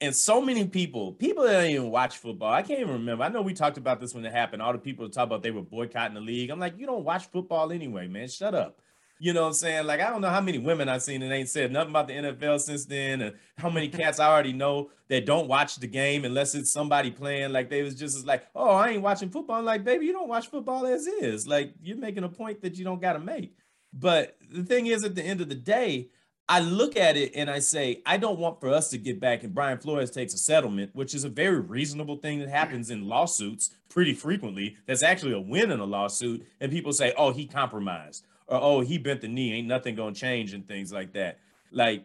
[0.00, 3.24] And so many people, people that don't even watch football, I can't even remember.
[3.24, 4.62] I know we talked about this when it happened.
[4.62, 6.50] All the people talk about they were boycotting the league.
[6.50, 8.28] I'm like, you don't watch football anyway, man.
[8.28, 8.78] Shut up.
[9.20, 9.86] You know what I'm saying?
[9.86, 12.14] Like, I don't know how many women I've seen that ain't said nothing about the
[12.14, 16.24] NFL since then, and how many cats I already know that don't watch the game
[16.24, 17.52] unless it's somebody playing.
[17.52, 19.56] Like, they was just like, oh, I ain't watching football.
[19.56, 21.48] I'm like, baby, you don't watch football as is.
[21.48, 23.56] Like, you're making a point that you don't got to make.
[23.92, 26.10] But the thing is, at the end of the day,
[26.50, 29.42] I look at it and I say, I don't want for us to get back
[29.42, 33.06] and Brian Flores takes a settlement, which is a very reasonable thing that happens in
[33.06, 34.76] lawsuits pretty frequently.
[34.86, 36.46] That's actually a win in a lawsuit.
[36.60, 39.52] And people say, oh, he compromised or oh, he bent the knee.
[39.52, 41.38] Ain't nothing to change and things like that.
[41.70, 42.04] Like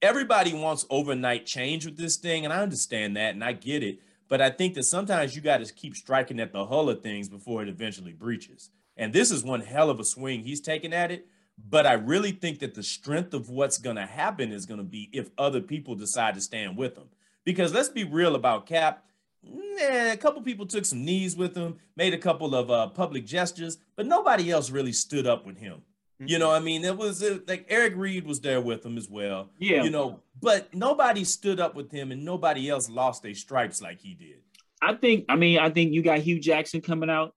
[0.00, 2.44] everybody wants overnight change with this thing.
[2.44, 4.00] And I understand that and I get it.
[4.28, 7.28] But I think that sometimes you got to keep striking at the hull of things
[7.28, 8.70] before it eventually breaches.
[8.96, 11.26] And this is one hell of a swing he's taken at it.
[11.58, 14.84] But I really think that the strength of what's going to happen is going to
[14.84, 17.08] be if other people decide to stand with him.
[17.44, 19.04] Because let's be real about Cap.
[19.44, 23.26] Nah, a couple people took some knees with him, made a couple of uh, public
[23.26, 25.82] gestures, but nobody else really stood up with him.
[26.24, 29.08] You know, I mean, it was uh, like Eric Reid was there with him as
[29.08, 29.50] well.
[29.58, 29.82] Yeah.
[29.82, 34.00] You know, but nobody stood up with him, and nobody else lost their stripes like
[34.00, 34.36] he did.
[34.80, 37.34] I think, I mean, I think you got Hue Jackson coming out,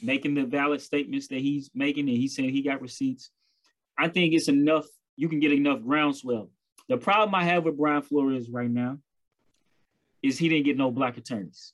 [0.00, 3.30] making the valid statements that he's making, and he's saying he got receipts.
[3.98, 4.86] I think it's enough,
[5.16, 6.50] you can get enough groundswell.
[6.88, 8.98] The problem I have with Brian Flores right now
[10.22, 11.72] is he didn't get no black attorneys.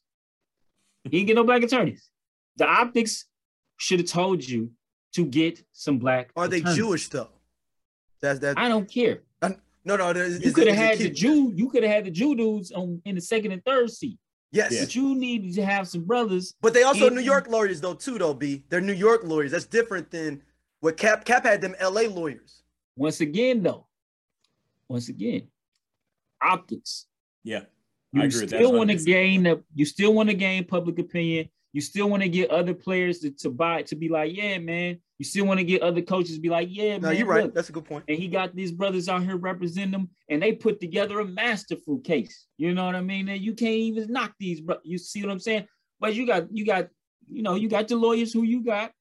[1.05, 2.09] He didn't get no black attorneys.
[2.57, 3.27] The optics
[3.77, 4.71] should have told you
[5.15, 6.31] to get some black.
[6.37, 6.61] Are they.
[6.61, 7.29] Jewish though?
[8.21, 8.59] That's that.
[8.59, 9.23] I don't care.
[9.43, 9.51] Uh,
[9.85, 10.13] no, no.
[10.13, 11.53] there's- You could have had the Jew.
[11.55, 14.19] You could have had the Jew dudes on in the second and third seat.
[14.53, 17.81] Yes, But you need to have some brothers but they also in- New York lawyers
[17.81, 18.33] though too though.
[18.33, 18.65] B.
[18.69, 19.51] They're New York lawyers.
[19.51, 20.41] That's different than
[20.81, 22.07] what Cap Cap had them L.A.
[22.09, 22.63] lawyers.
[22.97, 23.87] Once again, though,
[24.89, 25.49] once again,
[26.41, 27.07] optics.
[27.45, 27.65] Yeah, I
[28.17, 31.49] You agree still want to gain the, you still want to gain public opinion.
[31.73, 34.99] You still want to get other players to, to buy to be like, yeah, man.
[35.19, 37.17] You still want to get other coaches to be like, yeah, No, man.
[37.17, 37.45] you're right.
[37.45, 38.05] look." That's a good point.
[38.09, 41.99] And he got these brothers out here representing them, and they put together a masterful
[41.99, 42.47] case.
[42.59, 43.29] You know what I mean?
[43.29, 44.77] And you can't even knock these, bro.
[44.85, 45.67] You see what I'm saying?
[46.01, 46.89] But you got, you got,
[47.29, 48.93] you know, you got the lawyers who you got,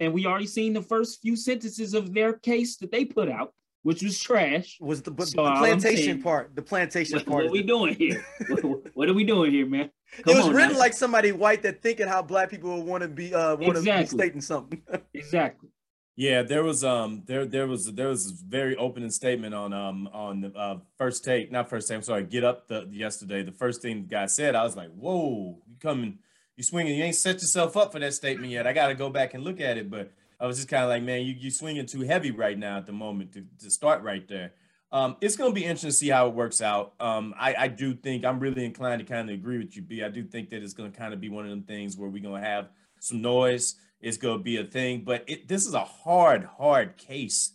[0.00, 3.52] and we already seen the first few sentences of their case that they put out,
[3.84, 4.78] which was trash.
[4.80, 6.56] Was the, but So the plantation saying- part?
[6.56, 7.28] The plantation part.
[7.28, 8.26] What, are we the- doing here?
[8.48, 9.90] what, what are we doing here, man?
[10.18, 10.78] it was on written now.
[10.78, 13.82] like somebody white that thinking how black people would want to be uh want to
[13.82, 14.18] be Exactly.
[14.18, 14.82] stating something.
[15.14, 15.68] exactly.
[16.16, 20.08] Yeah, there was um there there was there was a very opening statement on um
[20.12, 21.96] on the uh, first take, not first take.
[21.96, 23.42] I'm sorry, get up the yesterday.
[23.42, 26.18] The first thing the guy said, I was like, "Whoa, you coming?
[26.56, 26.96] You swinging?
[26.96, 28.64] You ain't set yourself up for that statement yet.
[28.64, 30.88] I got to go back and look at it." But I was just kind of
[30.88, 34.02] like, "Man, you you swinging too heavy right now at the moment to, to start
[34.02, 34.52] right there."
[34.92, 36.94] Um, it's going to be interesting to see how it works out.
[37.00, 40.04] Um, I, I do think I'm really inclined to kind of agree with you, B.
[40.04, 42.08] I do think that it's going to kind of be one of them things where
[42.08, 42.68] we're going to have
[43.00, 43.74] some noise.
[44.00, 47.54] It's going to be a thing, but it, this is a hard, hard case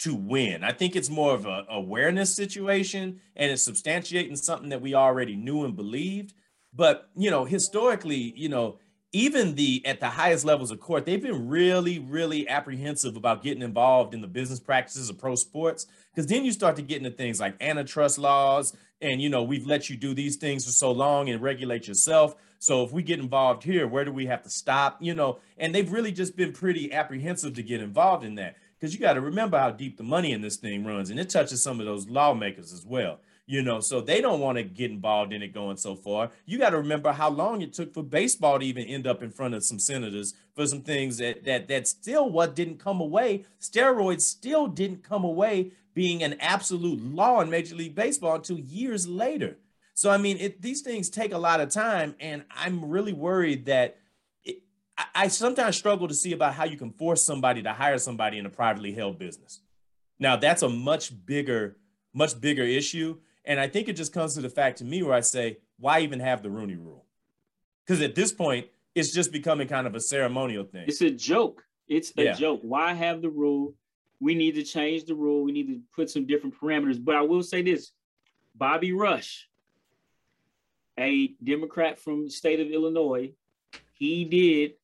[0.00, 0.64] to win.
[0.64, 5.36] I think it's more of a awareness situation and it's substantiating something that we already
[5.36, 6.34] knew and believed.
[6.74, 8.78] But you know, historically, you know,
[9.12, 13.62] even the at the highest levels of court, they've been really, really apprehensive about getting
[13.62, 17.10] involved in the business practices of pro sports because then you start to get into
[17.10, 20.92] things like antitrust laws, and you know, we've let you do these things for so
[20.92, 22.36] long and regulate yourself.
[22.60, 24.98] So if we get involved here, where do we have to stop?
[25.00, 28.94] You know, and they've really just been pretty apprehensive to get involved in that because
[28.94, 31.62] you got to remember how deep the money in this thing runs, and it touches
[31.62, 33.18] some of those lawmakers as well.
[33.50, 36.30] You know, so they don't want to get involved in it going so far.
[36.46, 39.32] You got to remember how long it took for baseball to even end up in
[39.32, 43.44] front of some senators for some things that that that still what didn't come away.
[43.60, 49.08] Steroids still didn't come away being an absolute law in Major League Baseball until years
[49.08, 49.56] later.
[49.94, 53.66] So I mean, it, these things take a lot of time, and I'm really worried
[53.66, 53.96] that
[54.44, 54.62] it,
[54.96, 58.38] I, I sometimes struggle to see about how you can force somebody to hire somebody
[58.38, 59.60] in a privately held business.
[60.20, 61.78] Now that's a much bigger,
[62.14, 63.18] much bigger issue,
[63.50, 66.00] and I think it just comes to the fact to me where I say, why
[66.00, 67.04] even have the Rooney Rule?
[67.84, 70.84] Because at this point, it's just becoming kind of a ceremonial thing.
[70.86, 71.64] It's a joke.
[71.88, 72.32] It's a Yeah.
[72.34, 72.60] joke.
[72.62, 73.74] Why have the rule?
[74.20, 75.42] We need to change the rule.
[75.42, 77.04] We need to put some different parameters.
[77.04, 77.90] But I will say this
[78.54, 79.48] Bobby Rush,
[80.96, 83.32] a Democrat from the state of Illinois,
[83.94, 84.74] he did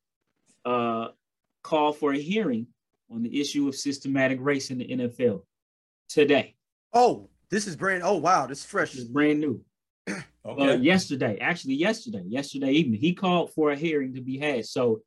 [0.64, 1.10] uh,
[1.62, 2.66] call for a hearing
[3.12, 5.42] on the issue of systematic race in the NFL
[6.08, 6.56] today.
[6.92, 8.02] oh, this is brand.
[8.04, 8.92] Oh wow, this is fresh.
[8.92, 9.60] This is brand new.
[10.46, 10.76] Uh, Okay.
[10.76, 14.64] yesterday, actually yesterday, yesterday evening, he called for a hearing to be had.
[14.64, 15.00] So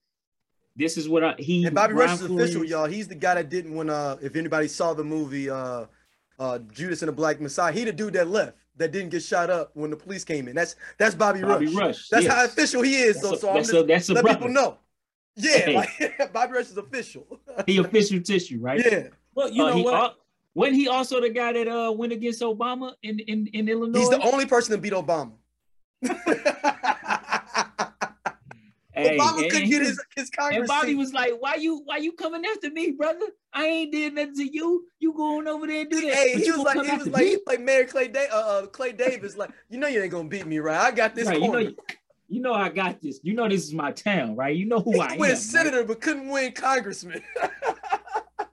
[0.76, 2.88] this is what I he And Bobby Rush is official, y'all.
[2.88, 5.86] He's the guy that didn't when uh if anybody saw the movie uh
[6.40, 9.50] uh Judas and the Black Messiah, he the dude that left that didn't get shot
[9.50, 10.56] up when the police came in.
[10.56, 11.76] That's that's Bobby, Bobby Rush.
[11.76, 12.10] Rush.
[12.10, 12.34] That's yes.
[12.34, 13.22] how official he is.
[13.22, 14.40] So, a- so I'm that's just a- that's a let brother.
[14.40, 14.78] people know.
[15.38, 15.76] Yeah, Hey.
[15.76, 17.40] like, Bobby Rush is official.
[17.66, 18.82] he official tissue, right?
[18.92, 19.94] yeah, Well, you Uh, know he, what?
[19.94, 20.16] al-
[20.60, 23.99] wasn't he also the guy that uh went against Obama in in, in Illinois?
[23.99, 25.34] he's the only person that beat Obama.
[28.99, 30.95] Hey, Obama and couldn't get his his Congress And Bobby seat.
[30.95, 33.26] was like, "Why you why you coming after me, brother?
[33.53, 34.88] I ain't did nothing to you.
[34.99, 36.14] You going over there and do that?
[36.14, 38.66] Hey, he you was like, he was like, he like Mayor Clay, da- uh, uh,
[38.68, 39.38] Clay Davis.
[39.38, 40.80] Like, you know, you ain't gonna beat me, right?
[40.80, 41.60] I got this Right, you know,
[42.28, 43.20] you, know, I got this.
[43.24, 44.55] You know, this is my town, right?
[44.55, 45.20] You know who he I could am.
[45.20, 45.38] win right?
[45.38, 47.24] senator, but couldn't win congressman.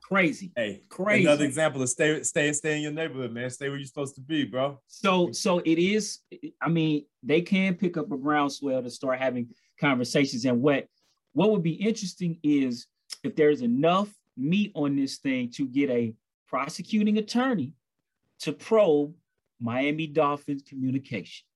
[0.07, 0.52] Crazy.
[0.54, 1.24] Hey, Crazy.
[1.24, 3.50] another example of stay, stay, stay in your neighborhood, man.
[3.50, 4.78] Stay where you're supposed to be, bro.
[4.86, 6.20] So, so it is.
[6.62, 9.48] I mean, they can pick up a groundswell to start having
[9.80, 10.44] conversations.
[10.44, 10.86] And what
[11.32, 12.86] what would be interesting is
[13.24, 16.14] if there's enough meat on this thing to get a
[16.46, 17.72] prosecuting attorney
[18.40, 19.12] to probe
[19.61, 21.46] Miami Dolphins communication.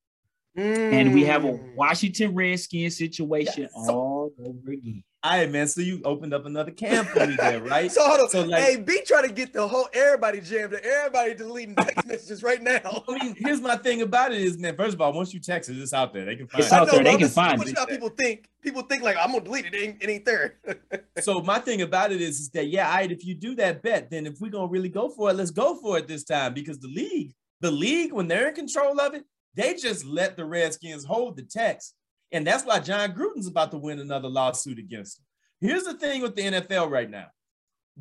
[0.56, 1.76] And we have a Mm.
[1.76, 5.04] Washington Redskins situation Yeah, so- all over again.
[5.22, 5.68] All right, man.
[5.68, 7.92] So you opened up another camp for me there, right?
[7.92, 8.28] So hold on.
[8.30, 10.72] So, like- hey, B trying to get the whole everybody jammed.
[10.72, 13.04] Everybody deleting text messages right now.
[13.08, 14.76] I mean, here's my thing about it is, man.
[14.76, 16.24] First of all, once you text it, it's out there.
[16.24, 16.74] They can find It's it.
[16.74, 17.04] out there.
[17.04, 17.68] They can find it.
[17.68, 18.48] you know how people think.
[18.62, 19.74] People think like I'm gonna delete it.
[19.74, 20.54] It ain't, it ain't there.
[21.20, 23.82] So my thing about it is, is that yeah, all right, if you do that
[23.82, 26.54] bet, then if we're gonna really go for it, let's go for it this time
[26.54, 30.46] because the league, the league, when they're in control of it, they just let the
[30.46, 31.94] Redskins hold the text,
[32.32, 35.24] and that's why Jon Gruden's about to win another lawsuit against him.
[35.60, 37.26] Here's the thing with the NFL right now: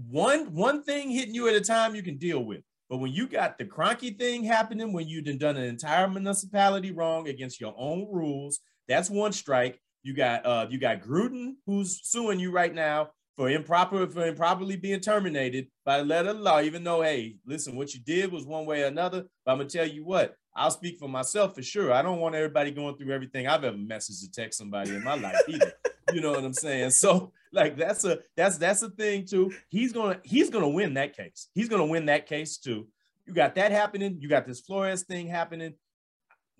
[0.09, 3.27] one one thing hitting you at a time you can deal with, but when you
[3.27, 8.07] got the Kroenke thing happening, when you done an entire municipality wrong against your own
[8.11, 9.79] rules, that's one strike.
[10.01, 14.75] You got uh you got Gruden who's suing you right now for improper for improperly
[14.75, 18.45] being terminated by the letter of law, even though hey, listen, what you did was
[18.45, 19.25] one way or another.
[19.45, 21.93] But I'm gonna tell you what, I'll speak for myself for sure.
[21.93, 25.15] I don't want everybody going through everything I've ever messaged to text somebody in my
[25.15, 25.73] life either.
[26.11, 26.89] You know what I'm saying?
[26.89, 29.51] So like that's a that's that's a thing too.
[29.69, 31.49] He's gonna he's gonna win that case.
[31.53, 32.87] He's gonna win that case too.
[33.25, 34.17] You got that happening.
[34.19, 35.75] You got this Flores thing happening.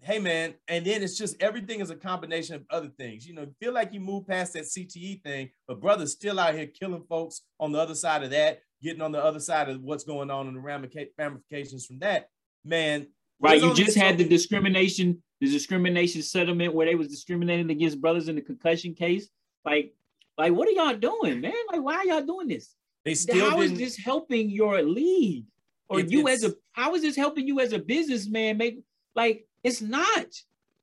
[0.01, 3.27] Hey man, and then it's just everything is a combination of other things.
[3.27, 6.67] You know, feel like you move past that CTE thing, but brother's still out here
[6.67, 10.03] killing folks on the other side of that, getting on the other side of what's
[10.05, 12.29] going on and the ramifications from that.
[12.63, 13.07] Man,
[13.39, 13.61] right.
[13.61, 18.35] You just had the discrimination, the discrimination settlement where they was discriminating against brothers in
[18.35, 19.29] the concussion case.
[19.65, 19.93] Like,
[20.37, 21.53] like what are y'all doing, man?
[21.71, 22.75] Like, why are y'all doing this?
[23.05, 25.45] They still how is this helping your league?
[25.87, 28.79] Or you as a how is this helping you as a businessman make
[29.15, 30.27] like it's not.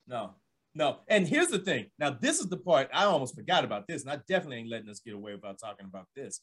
[0.06, 0.32] No,
[0.74, 0.98] no.
[1.08, 1.86] And here's the thing.
[1.98, 4.88] Now, this is the part I almost forgot about this, and I definitely ain't letting
[4.88, 6.40] us get away without talking about this.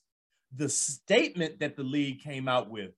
[0.56, 2.92] The statement that the league came out with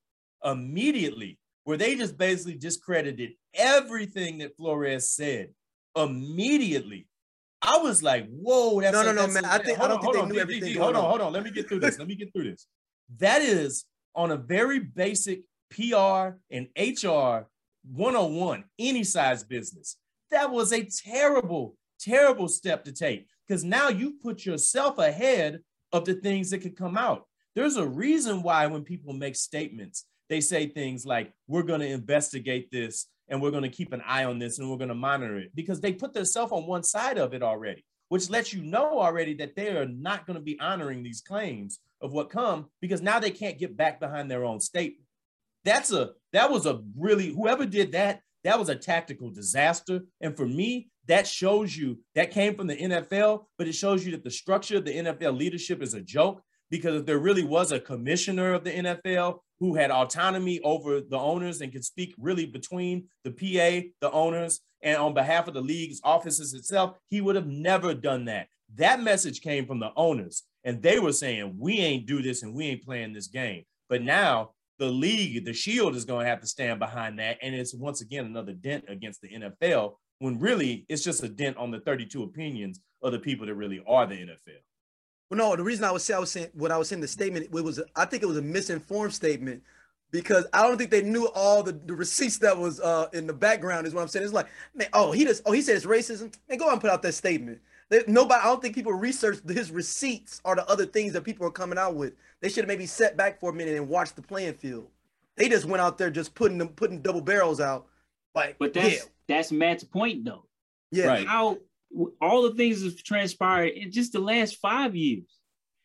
[0.43, 5.49] immediately, where they just basically discredited everything that Flores said
[5.95, 7.07] immediately.
[7.61, 9.43] I was like, whoa, that's no, no, no, man.
[9.45, 10.78] I think I don't think they knew everything.
[10.78, 11.34] hold on, hold on.
[11.34, 11.97] Let me get through this.
[11.97, 12.68] Let me get through this.
[13.18, 13.86] That is
[14.16, 15.41] on a very basic
[15.72, 17.47] PR and HR
[17.91, 19.97] 101, any size business.
[20.30, 25.61] That was a terrible, terrible step to take because now you put yourself ahead
[25.91, 27.26] of the things that could come out.
[27.55, 31.88] There's a reason why when people make statements, they say things like, we're going to
[31.88, 34.96] investigate this and we're going to keep an eye on this and we're going to
[34.96, 38.64] monitor it because they put themselves on one side of it already, which lets you
[38.64, 42.68] know already that they are not going to be honoring these claims of what come
[42.82, 45.06] because now they can't get back behind their own statement.
[45.64, 50.02] That's a that was a really whoever did that, that was a tactical disaster.
[50.22, 54.12] And for me, that shows you that came from the NFL, but it shows you
[54.12, 57.72] that the structure of the NFL leadership is a joke because if there really was
[57.72, 62.45] a commissioner of the NFL who had autonomy over the owners and could speak really
[62.45, 67.36] between the PA, the owners, and on behalf of the league's offices itself, he would
[67.36, 68.47] have never done that.
[68.76, 72.53] That message came from the owners, and they were saying, We ain't do this and
[72.53, 73.63] we ain't playing this game.
[73.89, 77.38] But now the league, the shield is going to have to stand behind that.
[77.41, 81.57] And it's once again another dent against the NFL when really it's just a dent
[81.57, 84.61] on the 32 opinions of the people that really are the NFL.
[85.30, 87.08] Well, no, the reason I was saying I was saying what I was saying the
[87.08, 89.64] statement, it was I think it was a misinformed statement
[90.12, 93.34] because I don't think they knew all the, the receipts that was uh, in the
[93.34, 94.24] background, is what I'm saying.
[94.24, 96.34] It's like, man, oh, he just oh, he said it's racism.
[96.48, 97.60] Man, go out and put out that statement.
[97.90, 101.46] They, nobody, I don't think people researched his receipts or the other things that people
[101.46, 102.14] are coming out with.
[102.40, 104.88] They should have maybe sat back for a minute and watched the playing field.
[105.36, 107.88] They just went out there just putting them putting double barrels out.
[108.34, 109.02] Like, but that's yeah.
[109.28, 110.46] that's Matt's point though.
[110.92, 111.28] Yeah, right.
[111.28, 111.58] how
[112.22, 115.39] all the things have transpired in just the last five years.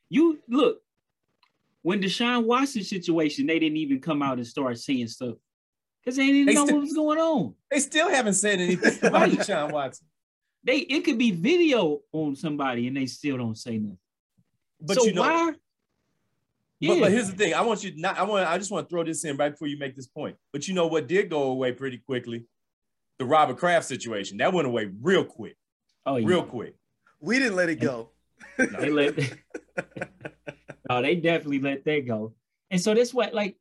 [0.09, 0.81] You look
[1.83, 5.37] when Deshaun Watson situation, they didn't even come out and start saying stuff
[6.03, 7.55] because they didn't they know still, what was going on.
[7.71, 10.07] They still haven't said anything about Deshaun Watson.
[10.63, 13.99] They it could be video on somebody and they still don't say nothing.
[14.81, 15.53] But so you know, why?
[16.81, 16.95] Yeah.
[16.95, 17.55] But, but here's the thing.
[17.55, 18.19] I want you not.
[18.19, 18.47] I want.
[18.47, 20.37] I just want to throw this in right before you make this point.
[20.53, 22.47] But you know what did go away pretty quickly?
[23.19, 25.57] The Robert Kraft situation that went away real quick.
[26.11, 26.27] Oh, yeah.
[26.27, 26.75] real quick.
[27.21, 28.11] We didn't let it go.
[28.59, 29.17] No, they let.
[30.89, 32.35] no, they definitely let that go.
[32.71, 33.57] And so that's what like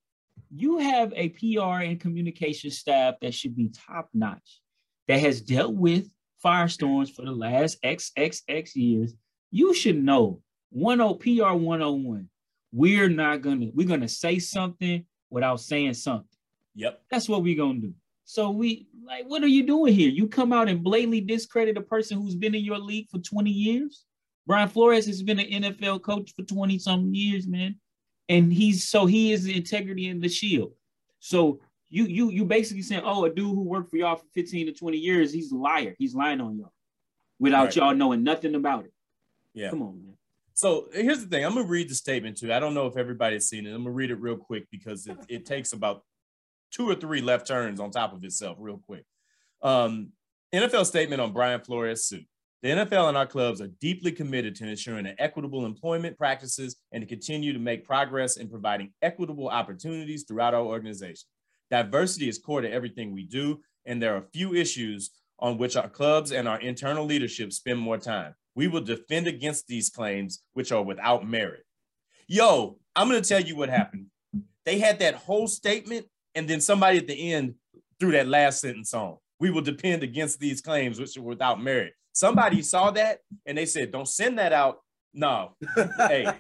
[0.50, 4.62] you have a PR and communication staff that should be top notch,
[5.08, 6.10] that has dealt with
[6.44, 9.14] firestorms for the last XXX years,
[9.52, 10.42] you should know
[10.74, 12.30] 10 PR 101.
[12.72, 16.26] We're not gonna, we're gonna say something without saying something.
[16.74, 17.02] Yep.
[17.12, 17.94] That's what we're gonna do.
[18.30, 20.12] So we like, what are you doing here?
[20.12, 23.50] You come out and blatantly discredit a person who's been in your league for 20
[23.50, 24.06] years.
[24.46, 27.78] Brian Flores has been an NFL coach for 20 some years, man.
[28.30, 30.74] And he's so he is the integrity and the shield.
[31.18, 31.60] So
[31.90, 34.74] you you you basically saying, oh, a dude who worked for y'all for 15 to
[34.74, 35.96] 20 years, he's a liar.
[35.98, 36.74] He's lying on y'all
[37.40, 37.76] without right.
[37.78, 38.94] y'all knowing nothing about it.
[39.56, 39.72] Yeah.
[39.72, 40.14] Come on, man.
[40.54, 41.44] So here's the thing.
[41.44, 42.54] I'm gonna read the statement too.
[42.54, 43.74] I don't know if everybody's seen it.
[43.74, 46.04] I'm gonna read it real quick because it, it takes about
[46.72, 49.04] two or three left turns on top of itself, real quick.
[49.62, 50.12] Um,
[50.54, 52.26] NFL statement on Brian Flores suit.
[52.62, 57.08] The NFL and our clubs are deeply committed to ensuring equitable employment practices and to
[57.08, 61.26] continue to make progress in providing equitable opportunities throughout our organization.
[61.72, 65.88] Diversity is core to everything we do, and there are few issues on which our
[65.88, 68.36] clubs and our internal leadership spend more time.
[68.56, 71.64] We will defend against these claims, which are without merit.
[72.28, 74.08] Yo, I'm going to tell you what happened.
[74.66, 76.08] They had that whole statement,
[76.40, 77.56] and then somebody at the end
[78.00, 79.18] threw that last sentence on.
[79.42, 81.94] We will defend against these claims, which are without merit.
[82.14, 84.80] Somebody saw that and they said, Don't send that out.
[85.14, 85.56] No,
[85.98, 86.32] hey,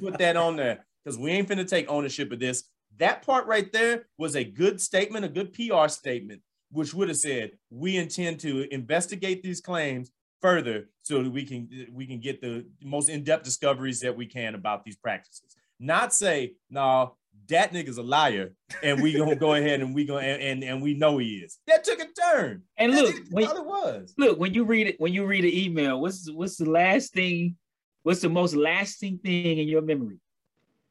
[0.00, 2.64] put that on there because we ain't finna take ownership of this.
[2.98, 6.42] That part right there was a good statement, a good PR statement.
[6.72, 10.10] which would have said, we intend to investigate these claims
[10.42, 14.56] further so that we can we can get the most in-depth discoveries that we can
[14.56, 15.56] about these practices.
[15.78, 17.16] Not say, no,
[17.48, 20.82] that nigga's a liar, and we gonna go ahead and we gonna and, and, and
[20.82, 21.58] we know he is.
[21.66, 22.62] That took a turn.
[22.76, 24.14] And That look, when, all it was.
[24.16, 27.56] look when you read it, when you read an email, what's what's the last thing?
[28.02, 30.18] What's the most lasting thing in your memory?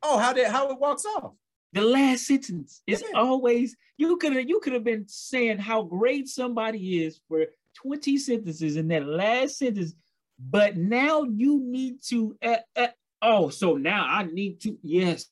[0.02, 1.34] Oh, how did how it walks off?
[1.74, 3.20] The last sentence is Yeah.
[3.20, 7.46] always you could have you could have been saying how great somebody is for
[7.82, 9.96] 20 sentences in that last sentence,
[10.38, 12.88] but now you need to uh, uh,
[13.24, 15.26] oh, so now I need to yes.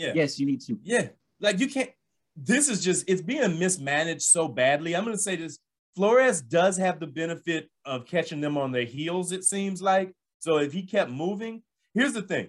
[0.00, 0.12] Yeah.
[0.14, 0.78] Yes, you need to.
[0.82, 1.08] Yeah,
[1.40, 1.90] like you can't.
[2.36, 4.96] This is just it's being mismanaged so badly.
[4.96, 5.58] I'm gonna say this:
[5.94, 9.30] Flores does have the benefit of catching them on their heels.
[9.30, 10.56] It seems like so.
[10.56, 12.48] If he kept moving, here's the thing: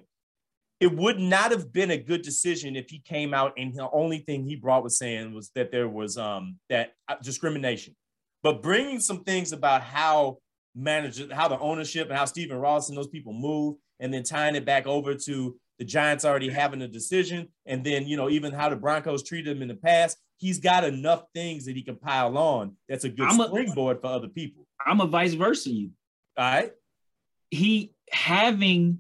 [0.80, 4.20] it would not have been a good decision if he came out and the only
[4.20, 7.96] thing he brought was saying was that there was um that uh, discrimination.
[8.44, 10.38] But bringing some things about how
[10.74, 14.56] managers, how the ownership and how Stephen Ross and those people move, and then tying
[14.56, 18.54] it back over to the Giants already having a decision, and then you know even
[18.54, 20.16] how the Broncos treated him in the past.
[20.38, 22.76] He's got enough things that he can pile on.
[22.88, 24.68] That's a good I'm a- springboard for other people.
[24.86, 25.90] I'm a vice versa you.
[26.38, 26.72] All right.
[27.50, 29.00] he having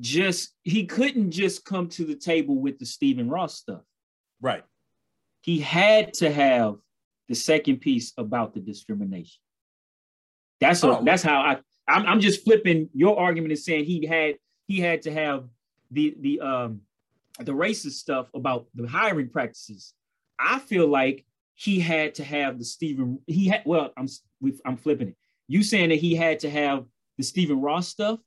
[0.00, 3.80] just he couldn't just come to the table with the Stephen Ross stuff.
[4.42, 4.64] Right.
[5.40, 6.76] He had to have
[7.28, 9.40] the second piece about the discrimination.
[10.60, 11.58] That's Oh, a, that's how I
[11.88, 14.34] I'm, I'm just flipping your argument and saying he had
[14.66, 15.44] he had to have
[15.90, 16.80] the the um
[17.40, 19.94] the racist stuff about the hiring practices.
[20.38, 24.08] I feel like he had to have the Stephen he had well I'm
[24.64, 25.16] I'm flipping it.
[25.48, 26.84] You saying that he had to have
[27.18, 28.20] the Stephen Ross stuff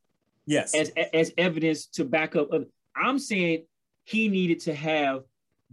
[0.46, 0.76] Yes.
[0.76, 2.50] as as evidence to back up.
[2.52, 3.66] other- I'm saying
[4.04, 5.24] he needed to have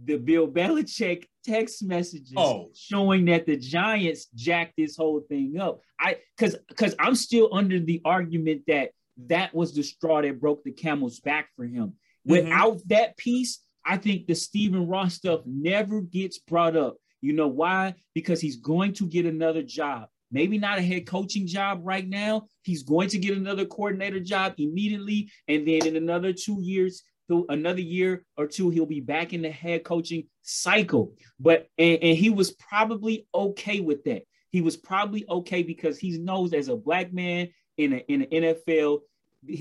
[0.03, 2.71] the Bill Belichick text messages Oh.
[2.73, 5.81] showing that the Giants jacked this whole thing up.
[5.99, 8.91] I because because I'm still under the argument that
[9.27, 11.93] that was the straw that broke the camel's back for him.
[12.27, 12.31] Mm-hmm.
[12.31, 16.97] Without that piece, I think the Stephen Ross stuff never gets brought up.
[17.21, 17.95] You know why?
[18.13, 20.07] Because he's going to get another job.
[20.31, 22.47] Maybe not a head coaching job right now.
[22.63, 25.29] He's going to get another coordinator job immediately.
[25.47, 29.43] And then in another two years, he'll, another year or two, he'll be back in
[29.43, 31.13] the head coaching cycle.
[31.39, 34.23] But and, and he was probably okay with that.
[34.49, 38.27] He was probably okay because he knows as a black man in a, in the
[38.27, 38.99] NFL,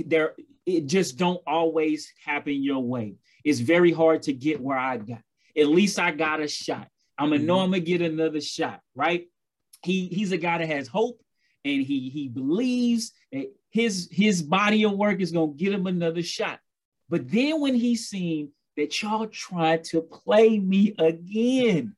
[0.07, 0.35] there
[0.65, 3.17] it just don't always happen your way.
[3.45, 5.23] It's very hard to get where I got.
[5.57, 6.89] At least I got a shot.
[7.19, 7.65] I'm gonna know mm-hmm.
[7.65, 9.27] I'm gonna get another shot, right?
[9.83, 11.21] He he's a guy that has hope
[11.65, 16.23] and he he believes that his his body of work is gonna get him another
[16.23, 16.61] shot.
[17.09, 21.95] But then when he seen that y'all tried to play me again,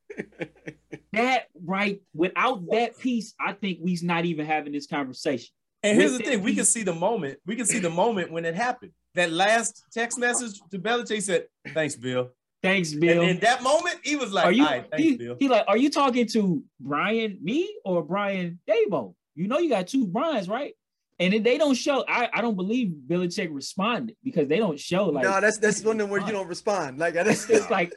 [1.12, 5.55] that right without that piece, I think we's not even having this conversation.
[5.85, 7.39] And here's the thing: we can see the moment.
[7.47, 8.93] We can see the moment when it happened.
[9.14, 12.30] That last text message to Belichick said, "Thanks, Bill."
[12.62, 13.20] Thanks, Bill.
[13.20, 15.49] And in that moment, he was like, are you "All right, thanks, he, Bill." he
[15.49, 19.14] like, are you talking to Brian, me, or Brian Daboll?
[19.35, 20.74] You know you got two Brian's, right?
[21.18, 25.07] And if they don't show, I, I don't believe Belichick responded because they don't show
[25.11, 26.99] like no, that's that's one of where you don't respond.
[26.99, 27.93] Like that's it's like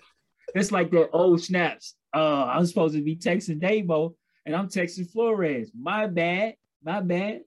[0.53, 1.95] it's like that old snaps.
[2.13, 4.15] Uh, I'm supposed to be texting Daboll
[4.45, 5.71] and I'm texting Flores.
[5.79, 7.41] My bad, my bad.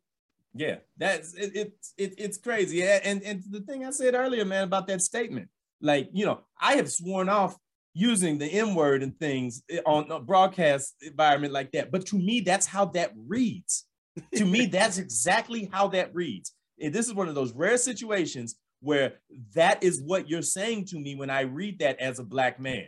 [0.54, 2.78] Yeah, that's it, it's it, it's crazy.
[2.78, 5.48] Yeah, and and the thing I said earlier, man, about that statement,
[5.80, 7.56] like you know, I have sworn off
[7.94, 11.92] using the N word and things eh, on a broadcast environment like that.
[11.92, 13.86] But to me, that's how that reads.
[14.34, 16.52] to me, that's exactly how that reads.
[16.80, 19.14] And this is one of those rare situations where
[19.54, 22.86] that is what you're saying to me when I read that as a black man.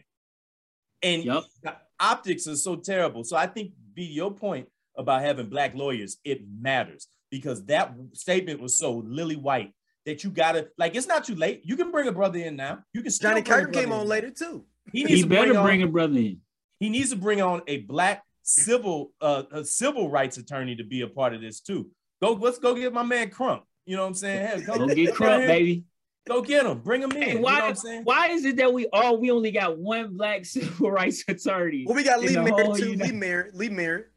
[1.02, 3.24] And the optics are so terrible.
[3.24, 8.60] So I think, be your point about having black lawyers, it matters because that statement
[8.60, 9.72] was so lily white
[10.06, 10.94] that you gotta like.
[10.94, 11.62] It's not too late.
[11.64, 12.80] You can bring a brother in now.
[12.92, 13.10] You can.
[13.10, 14.66] Johnny bring Kirk came on later too.
[14.92, 16.40] He needs He to better bring, on, bring a brother in.
[16.78, 21.00] He needs to bring on a black civil uh, a civil rights attorney to be
[21.00, 21.90] a part of this too.
[22.22, 23.64] Go, let's go get my man Crump.
[23.86, 24.60] You know what I'm saying?
[24.60, 25.84] Hey, Go get Crump, baby.
[26.28, 26.78] Go get him.
[26.78, 27.22] Bring him in.
[27.22, 29.78] Hey, you know why, what I'm why is it that we all we only got
[29.78, 31.84] one black civil rights attorney?
[31.86, 32.90] Well, we got in Lee the Merritt whole too.
[32.90, 33.54] United- Lee Merritt.
[33.54, 34.11] Lee Merritt.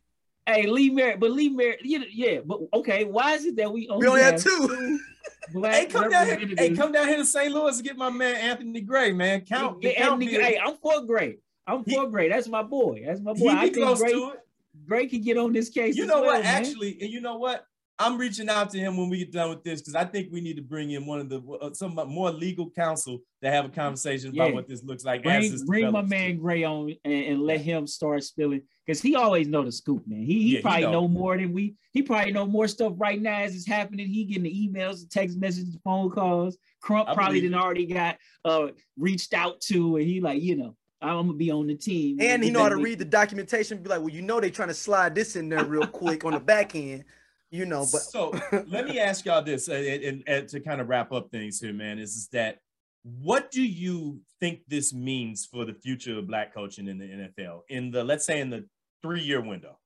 [0.47, 3.87] Hey, Lee Merritt, but Lee Merritt, yeah, yeah, but okay, why is it that we
[3.89, 4.99] only, We only had have two.
[5.53, 6.39] Hey, come down here.
[6.57, 7.53] Hey, come down here to St.
[7.53, 9.41] Louis and get my man Anthony Gray, man.
[9.41, 9.77] Count.
[9.81, 11.37] Yeah, count Anthony- hey, I'm for Gray.
[11.67, 12.29] I'm He- for Gray.
[12.29, 13.03] That's my boy.
[13.05, 13.49] That's my he boy.
[13.49, 14.39] I be think close Gray, to it.
[14.87, 15.95] Gray can get on this case.
[15.95, 16.43] You know well, what?
[16.43, 16.63] man.
[16.63, 17.65] Actually, and you know what?
[17.97, 20.41] I'm reaching out to him when we get done with this because I think we
[20.41, 23.69] need to bring in one of the uh, some more legal counsel to have a
[23.69, 24.43] conversation Yeah.
[24.43, 25.19] about what this looks like.
[25.19, 26.37] as Bring, this bring my man.
[26.37, 30.23] Gray on and, and let him start spilling because he always know the scoop, man.
[30.23, 30.91] He, he Yeah, he probably know.
[30.91, 31.07] know.
[31.07, 31.75] more than we.
[31.91, 34.07] He probably know more stuff right now as it's happening.
[34.07, 36.57] He getting the emails, the text messages, phone calls.
[36.81, 38.67] Crump probably believe done already got uh
[38.97, 42.17] reached out to, and he like, you know, I'm gonna be on the team.
[42.19, 43.77] And he know how to read the documentation.
[43.81, 46.33] Be like, well, you know, they trying to slide this in there real quick on
[46.33, 47.05] the back end,
[47.51, 47.81] you know.
[47.91, 48.31] But so
[48.67, 51.59] let me ask y'all this, uh, and, and- and to kind of wrap up things
[51.59, 52.59] here, man, is, is that
[53.03, 57.61] what do you think this means for the future of black coaching in the NFL
[57.69, 58.65] in the let's say in the
[59.03, 59.77] three year window?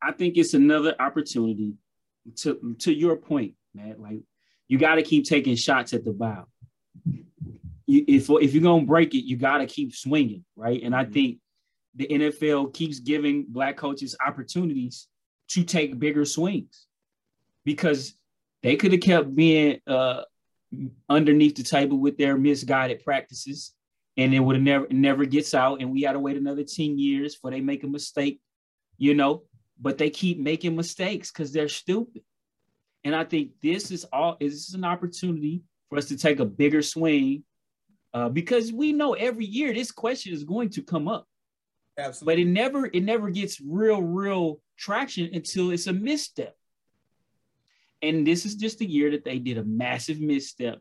[0.00, 1.74] I think it's another opportunity
[2.36, 3.96] to to your point, man.
[3.98, 4.20] Like
[4.68, 6.46] you got to keep taking shots at the bow.
[7.86, 10.80] You, if if you're gonna break it, you got to keep swinging, right?
[10.82, 11.12] And I Mhm.
[11.12, 11.38] think
[11.94, 15.08] the NFL keeps giving black coaches opportunities
[15.48, 16.86] to take bigger swings
[17.64, 18.14] because
[18.62, 20.22] they could have kept being uh,
[21.08, 23.72] underneath the table with their misguided practices,
[24.16, 26.98] and it would have never never gets out, and we had to wait another ten
[26.98, 28.40] years for they make a mistake,
[28.98, 29.42] you know
[29.80, 32.22] but they keep making mistakes because they're stupid.
[33.04, 36.44] And I think this is all this is an opportunity for us to take a
[36.44, 37.44] bigger swing
[38.14, 41.26] uh, because we know every year this question is going to come up,
[42.26, 46.54] but it never it never gets real real traction until it's a misstep.
[48.02, 50.80] And this is just the year that they did a massive misstep,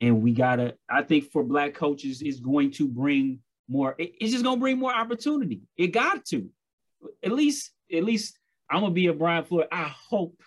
[0.00, 0.76] and we gotta.
[0.88, 3.94] I think for black coaches is going to bring more.
[3.98, 5.62] it- it's just gonna bring more opportunity.
[5.76, 6.48] It got to,
[7.22, 8.38] at least at least
[8.68, 9.68] I'm gonna be a Brian Floyd.
[9.72, 10.40] I hope.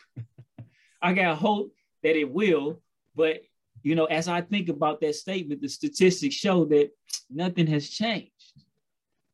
[1.01, 2.81] I got hope that it will,
[3.15, 3.41] but
[3.81, 6.91] you know, as I think about that statement, the statistics show that
[7.29, 8.31] nothing has changed.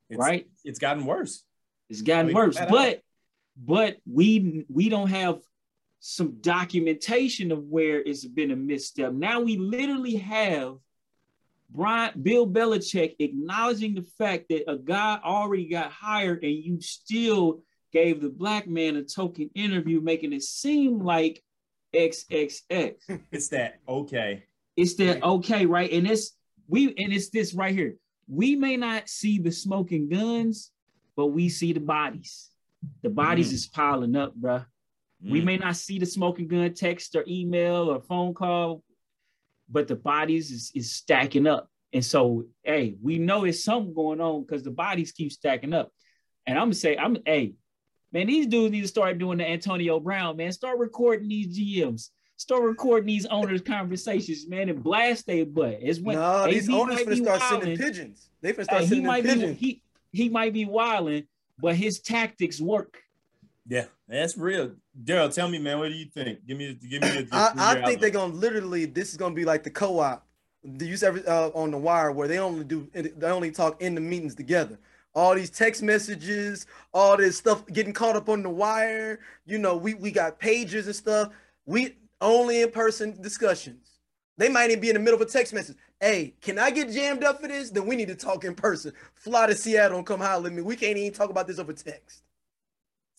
[0.10, 0.48] It's, right?
[0.64, 1.44] It's gotten worse.
[1.90, 3.02] It's gotten I mean, worse, but
[3.58, 5.40] but we we don't have
[6.00, 9.12] some documentation of where it's been a misstep.
[9.12, 10.78] Now we literally have
[11.70, 17.62] Brian Bill Belichick acknowledging the fact that a guy already got hired and you still
[17.92, 21.44] gave the black man a token interview, making it seem like
[21.94, 22.96] XXX.
[23.32, 24.44] It's that okay.
[24.76, 25.92] It's that okay, right?
[25.92, 26.32] And it's
[26.68, 27.96] we and it's this right here.
[28.32, 30.72] We may not see the smoking guns,
[31.16, 32.50] but we see the bodies.
[33.02, 33.54] The bodies Mm.
[33.54, 34.66] is piling up, bruh.
[35.22, 35.46] We Mm.
[35.46, 38.84] may not see the smoking gun text or email or phone call,
[39.68, 41.70] but the bodies is, is stacking up.
[41.92, 45.92] And so, hey, we know it's something going on because the bodies keep stacking up.
[46.46, 47.56] And I'm gonna say, I'm hey,
[48.14, 50.52] man, these dudes need to start doing the Antonio Brown, man.
[50.52, 55.78] Start recording these GMs, start recording these owners' conversations, man, and blast their butt.
[55.82, 57.62] It's when no, these owners might finna be start wilding.
[57.62, 58.30] sending pigeons.
[58.42, 59.60] They finna start Hey, he sending might be pigeons.
[59.60, 61.26] he he might be wilding,
[61.60, 63.02] but his tactics work.
[63.68, 64.72] Yeah, that's real.
[65.04, 66.46] Daryl, tell me, man, what do you think?
[66.48, 67.14] Give me, give me.
[67.14, 68.86] Your, I, I your think they're gonna literally.
[68.86, 70.26] This is gonna be like the co-op.
[70.64, 73.96] The use ever uh, on the wire where they only do they only talk in
[73.96, 74.80] the meetings together.
[75.14, 79.20] All these text messages, all this stuff getting caught up on the wire.
[79.46, 81.32] You know, we we got pages and stuff.
[81.66, 84.00] We only in person discussions.
[84.38, 85.76] They might even be in the middle of a text message.
[86.00, 87.72] Hey, can I get jammed up for this?
[87.72, 88.94] Then we need to talk in person.
[89.16, 90.62] Fly to Seattle and come holler at me.
[90.62, 92.24] We can't even talk about this over text.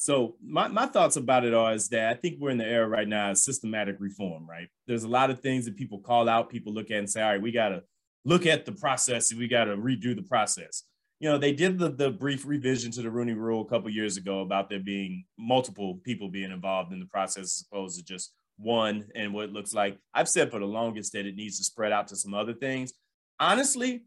[0.01, 2.89] So my, my thoughts about it are is that I think we're in the era
[2.89, 4.69] right now of systematic reform, right?
[4.87, 7.33] There's a lot of things that people call out, people look at and say, all
[7.33, 7.83] right, we gotta
[8.25, 10.85] look at the process and we gotta redo the process.
[11.18, 14.17] You know, they did the, the brief revision to the Rooney rule a couple years
[14.17, 18.33] ago about there being multiple people being involved in the process as opposed to just
[18.61, 19.99] one and what it looks like.
[20.14, 22.92] I've said for the longest that it needs to spread out to some other things.
[23.38, 24.04] Honestly,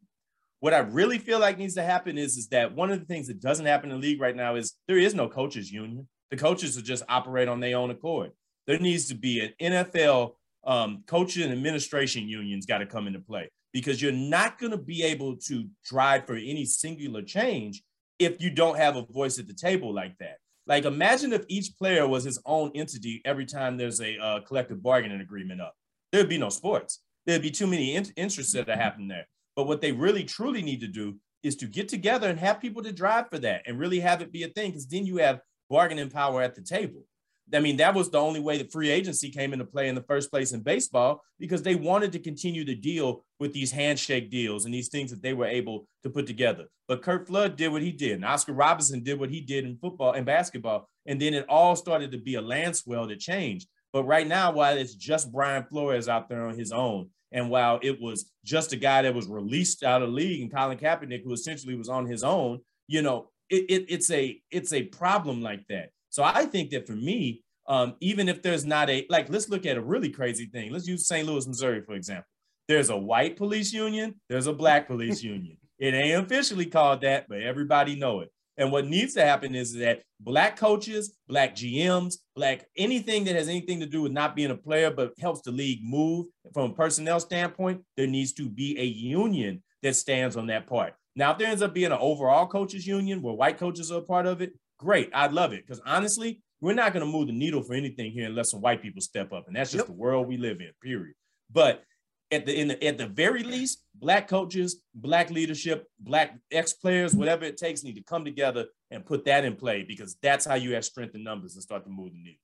[0.60, 3.28] what I really feel like needs to happen is, is that one of the things
[3.28, 6.08] that doesn't happen in the league right now is there is no coaches union.
[6.32, 8.32] The coaches will just operate on their own accord.
[8.66, 10.36] There needs to be an NFL
[10.66, 15.04] um, coaching administration unions got to come into play because you're not going to be
[15.04, 17.84] able to drive for any singular change
[18.20, 20.38] if you don't have a voice at the table like that.
[20.66, 24.82] Like imagine if each player was his own entity every time there's a uh, collective
[24.82, 25.76] bargaining agreement up.
[26.12, 27.02] There'd be no sports.
[27.26, 29.28] There'd be too many in- interests that are happening there.
[29.56, 32.82] But what they really truly need to do is to get together and have people
[32.84, 35.42] to drive for that and really have it be a thing because then you have
[35.70, 37.06] bargaining power at the table.
[37.54, 40.04] I mean, that was the only way that free agency came into play in the
[40.04, 44.66] first place in baseball because they wanted to continue to deal with these handshake deals
[44.66, 46.66] and these things that they were able to put together.
[46.88, 49.78] But Curt Flood did what he did, and Oscar Robertson did what he did in
[49.78, 50.90] football and basketball.
[51.06, 53.68] And then it all started to be a landswell that changed.
[53.92, 57.80] But right now, while it's just Brian Flores out there on his own, and while
[57.82, 61.34] it was just a guy that was released out of league and Colin Kaepernick, who
[61.34, 65.66] essentially was on his own, you know, it, it, it's a it's a problem like
[65.68, 65.90] that.
[66.14, 69.66] So I think that for me, um, even if there's not a like, let's look
[69.66, 70.72] at a really crazy thing.
[70.72, 71.28] Let's use St.
[71.28, 72.28] Louis, Missouri, for example.
[72.68, 75.58] There's a white police union, there's a black police union.
[75.80, 78.30] It ain't officially called that, but everybody know it.
[78.58, 83.48] And what needs to happen is that black coaches, black GMs, black anything that has
[83.48, 86.74] anything to do with not being a player but helps the league move from a
[86.76, 90.94] personnel standpoint, there needs to be a union that stands on that part.
[91.16, 94.04] Now, if there ends up being an overall coaches union where white coaches are a
[94.04, 94.54] part of it,
[94.84, 95.10] great.
[95.14, 98.28] I'd love it because honestly, we're not going to move the needle for anything here
[98.28, 99.88] unless some white people step up, and that's just yep.
[99.88, 100.70] the world we live in.
[100.82, 101.16] Period.
[101.52, 101.84] But
[102.32, 107.46] at the, the, at the very least, black coaches, black leadership, black ex players, whatever
[107.46, 110.74] it takes, need to come together and put that in play because that's how you
[110.74, 112.40] have strength in numbers and start to move the needle.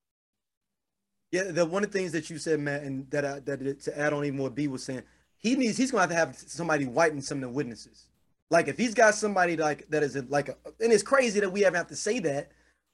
[1.32, 3.99] Yeah, the one of the things that you said, Matt, and that I, that to
[3.99, 5.03] add on even what B was saying,
[5.38, 8.09] he needs he's going to have to have somebody whiten some of the witnesses.
[8.50, 11.52] Like if he's got somebody like that is a, like, a, and it's crazy that
[11.52, 12.52] we have to say that,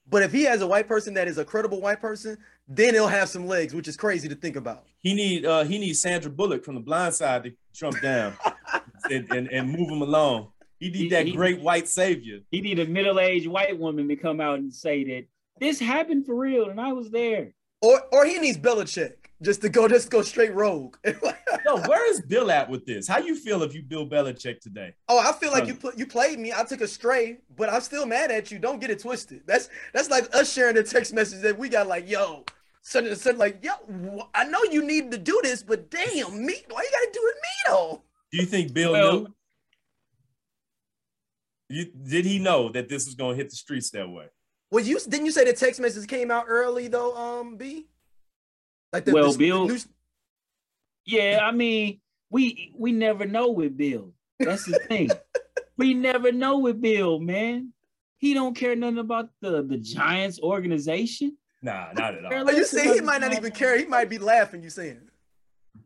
[0.07, 2.37] but if he has a white person that is a credible white person,
[2.67, 4.83] then he'll have some legs, which is crazy to think about.
[4.99, 8.35] He need uh he needs Sandra Bullock from the blind side to jump down
[9.09, 10.49] and, and, and move him along.
[10.79, 12.39] He need he, that he, great white savior.
[12.51, 15.25] He need a middle-aged white woman to come out and say that
[15.59, 17.53] this happened for real and I was there.
[17.81, 20.97] Or or he needs Belichick just to go just go straight rogue.
[21.65, 23.07] no, where is Bill at with this?
[23.07, 24.93] How you feel if you Bill Belichick today?
[25.09, 26.53] Oh, I feel like you put you played me.
[26.53, 28.59] I took a stray, but I'm still mad at you.
[28.59, 29.41] Don't get it twisted.
[29.45, 32.45] That's that's like us sharing a text message that we got like, yo,
[32.81, 36.55] son and son, like, yo, I know you need to do this, but damn, me,
[36.69, 38.01] why you gotta do it me though?
[38.31, 39.27] Do you think Bill well, knew?
[41.67, 44.27] You, did he know that this was gonna hit the streets that way?
[44.71, 47.87] Well, you didn't you say the text message came out early though, um, B?
[48.93, 49.67] Like the, well, the, Bill.
[49.67, 49.85] The
[51.05, 51.99] yeah, I mean,
[52.29, 54.13] we we never know with Bill.
[54.39, 55.09] That's the thing.
[55.77, 57.73] we never know with Bill, man.
[58.17, 61.37] He don't care nothing about the the Giants organization.
[61.61, 62.49] Nah, not at all.
[62.49, 63.77] Are you saying he might not even care?
[63.77, 64.63] He might be laughing.
[64.63, 65.01] You saying?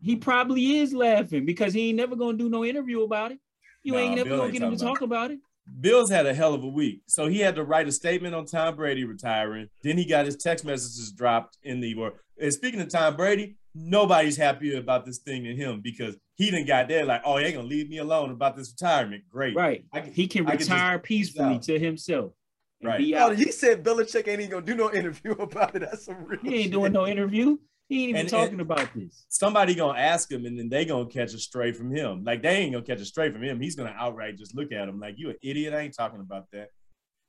[0.01, 3.39] He probably is laughing because he ain't never gonna do no interview about it.
[3.83, 5.39] You nah, ain't never Bill gonna get him to talk about it.
[5.79, 7.01] Bill's had a hell of a week.
[7.07, 9.67] So he had to write a statement on Tom Brady retiring.
[9.83, 13.57] Then he got his text messages dropped in the or and speaking of Tom Brady,
[13.75, 17.45] nobody's happier about this thing than him because he didn't got there like, oh, they
[17.45, 19.23] ain't gonna leave me alone about this retirement.
[19.29, 19.55] Great.
[19.55, 19.83] Right.
[19.93, 22.31] Can, he can retire can peacefully to himself.
[22.81, 23.13] Right.
[23.17, 25.79] Oh, he said Belichick ain't even gonna do no interview about it.
[25.79, 26.71] That's some real He ain't shit.
[26.71, 27.57] doing no interview.
[27.89, 29.25] He ain't even and, talking and about this.
[29.29, 32.23] Somebody gonna ask him, and then they gonna catch a stray from him.
[32.23, 33.59] Like they ain't gonna catch a stray from him.
[33.59, 35.73] He's gonna outright just look at him like you an idiot.
[35.73, 36.69] I ain't talking about that.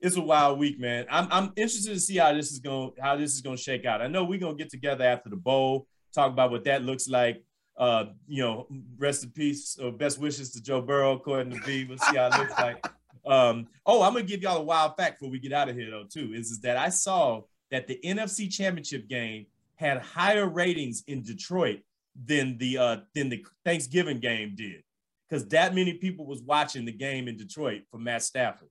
[0.01, 1.07] It's a wild week, man.
[1.11, 4.03] I'm I'm interested to see how this is going how this is gonna shake out.
[4.03, 7.43] I know we're gonna get together after the bowl, talk about what that looks like.
[7.79, 8.67] Uh, you know,
[8.99, 11.87] rest in peace or best wishes to Joe Burrow, according to B.
[11.89, 12.87] We'll see how it looks like.
[13.25, 15.91] Um, oh, I'm gonna give y'all a wild fact before we get out of here
[15.91, 16.35] though, too.
[16.35, 19.47] Is, is that I saw that the NFC championship game
[19.81, 21.81] had higher ratings in Detroit
[22.27, 24.83] than the uh, than the Thanksgiving game did,
[25.29, 28.69] because that many people was watching the game in Detroit for Matt Stafford.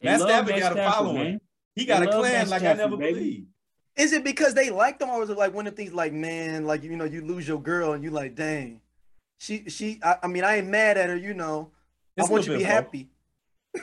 [0.00, 1.24] They Matt Stafford Matt got Stafford, a following.
[1.24, 1.40] Man.
[1.74, 3.14] He got they a clan like Stafford, I never baby.
[3.14, 3.46] believed.
[3.96, 6.12] Is it because they liked them, or was it like one of the things like,
[6.12, 8.80] man, like you know, you lose your girl and you like, dang,
[9.38, 9.98] she she.
[10.00, 11.72] I, I mean, I ain't mad at her, you know.
[12.16, 13.08] It's I want you to be happy.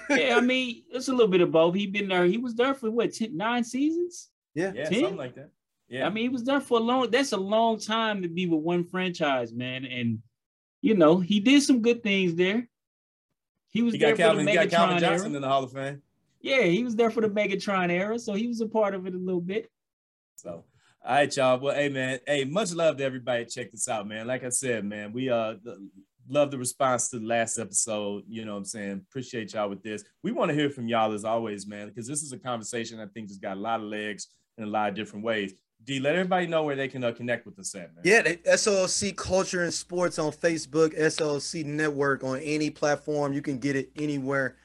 [0.10, 1.76] yeah, I mean, it's a little bit of both.
[1.76, 2.26] He been there.
[2.26, 4.30] He was there for what, 10, nine seasons?
[4.56, 5.02] Yeah, yeah, 10?
[5.02, 5.50] something like that.
[5.88, 6.08] Yeah.
[6.08, 8.62] I mean, he was there for a long, that's a long time to be with
[8.62, 9.86] one franchise, man.
[9.86, 10.20] And,
[10.82, 12.68] you know, he did some good things there.
[13.70, 15.36] He was he there Calvin, for the Megatron Calvin Johnson era.
[15.36, 16.02] in the Hall of Fame.
[16.42, 18.20] Yeah, he was there for the Megatron era.
[18.20, 19.70] So he was a part of it a little bit.
[20.36, 20.66] So,
[21.06, 21.60] all right, y'all.
[21.60, 22.20] Well, hey, man.
[22.28, 23.46] Hey, much love to everybody.
[23.46, 24.28] Check this out, man.
[24.28, 25.56] Like I said, man, we uh
[26.30, 28.24] love the response to the last episode.
[28.28, 29.06] You know what I'm saying?
[29.10, 30.04] Appreciate y'all with this.
[30.22, 33.08] We want to hear from y'all as always, man, because this is a conversation I
[33.08, 34.28] think has got a lot of legs
[34.58, 35.54] in a lot of different ways.
[35.86, 38.04] D, let everybody know where they can uh, connect with us at, man.
[38.06, 43.34] Yeah, the SLC Culture and Sports on Facebook, SLC Network on any platform.
[43.34, 44.56] You can get it anywhere.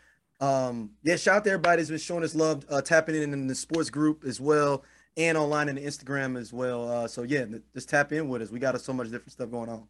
[0.40, 3.48] Um, yeah, shout out to everybody that's been showing us love, uh, tapping in in
[3.48, 4.84] the sports group as well,
[5.16, 6.88] and online in the Instagram as well.
[6.88, 8.50] Uh, so yeah, just tap in with us.
[8.50, 9.78] We got so much different stuff going on.
[9.78, 9.88] All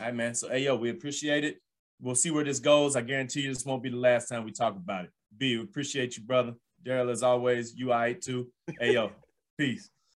[0.00, 0.34] right, man.
[0.34, 1.60] So hey, yo, we appreciate it.
[2.00, 2.96] We'll see where this goes.
[2.96, 5.10] I guarantee you, this won't be the last time we talk about it.
[5.36, 6.54] B, we appreciate you, brother.
[6.84, 8.48] Daryl, as always, you right too.
[8.80, 9.12] Hey, yo,
[9.58, 9.90] peace.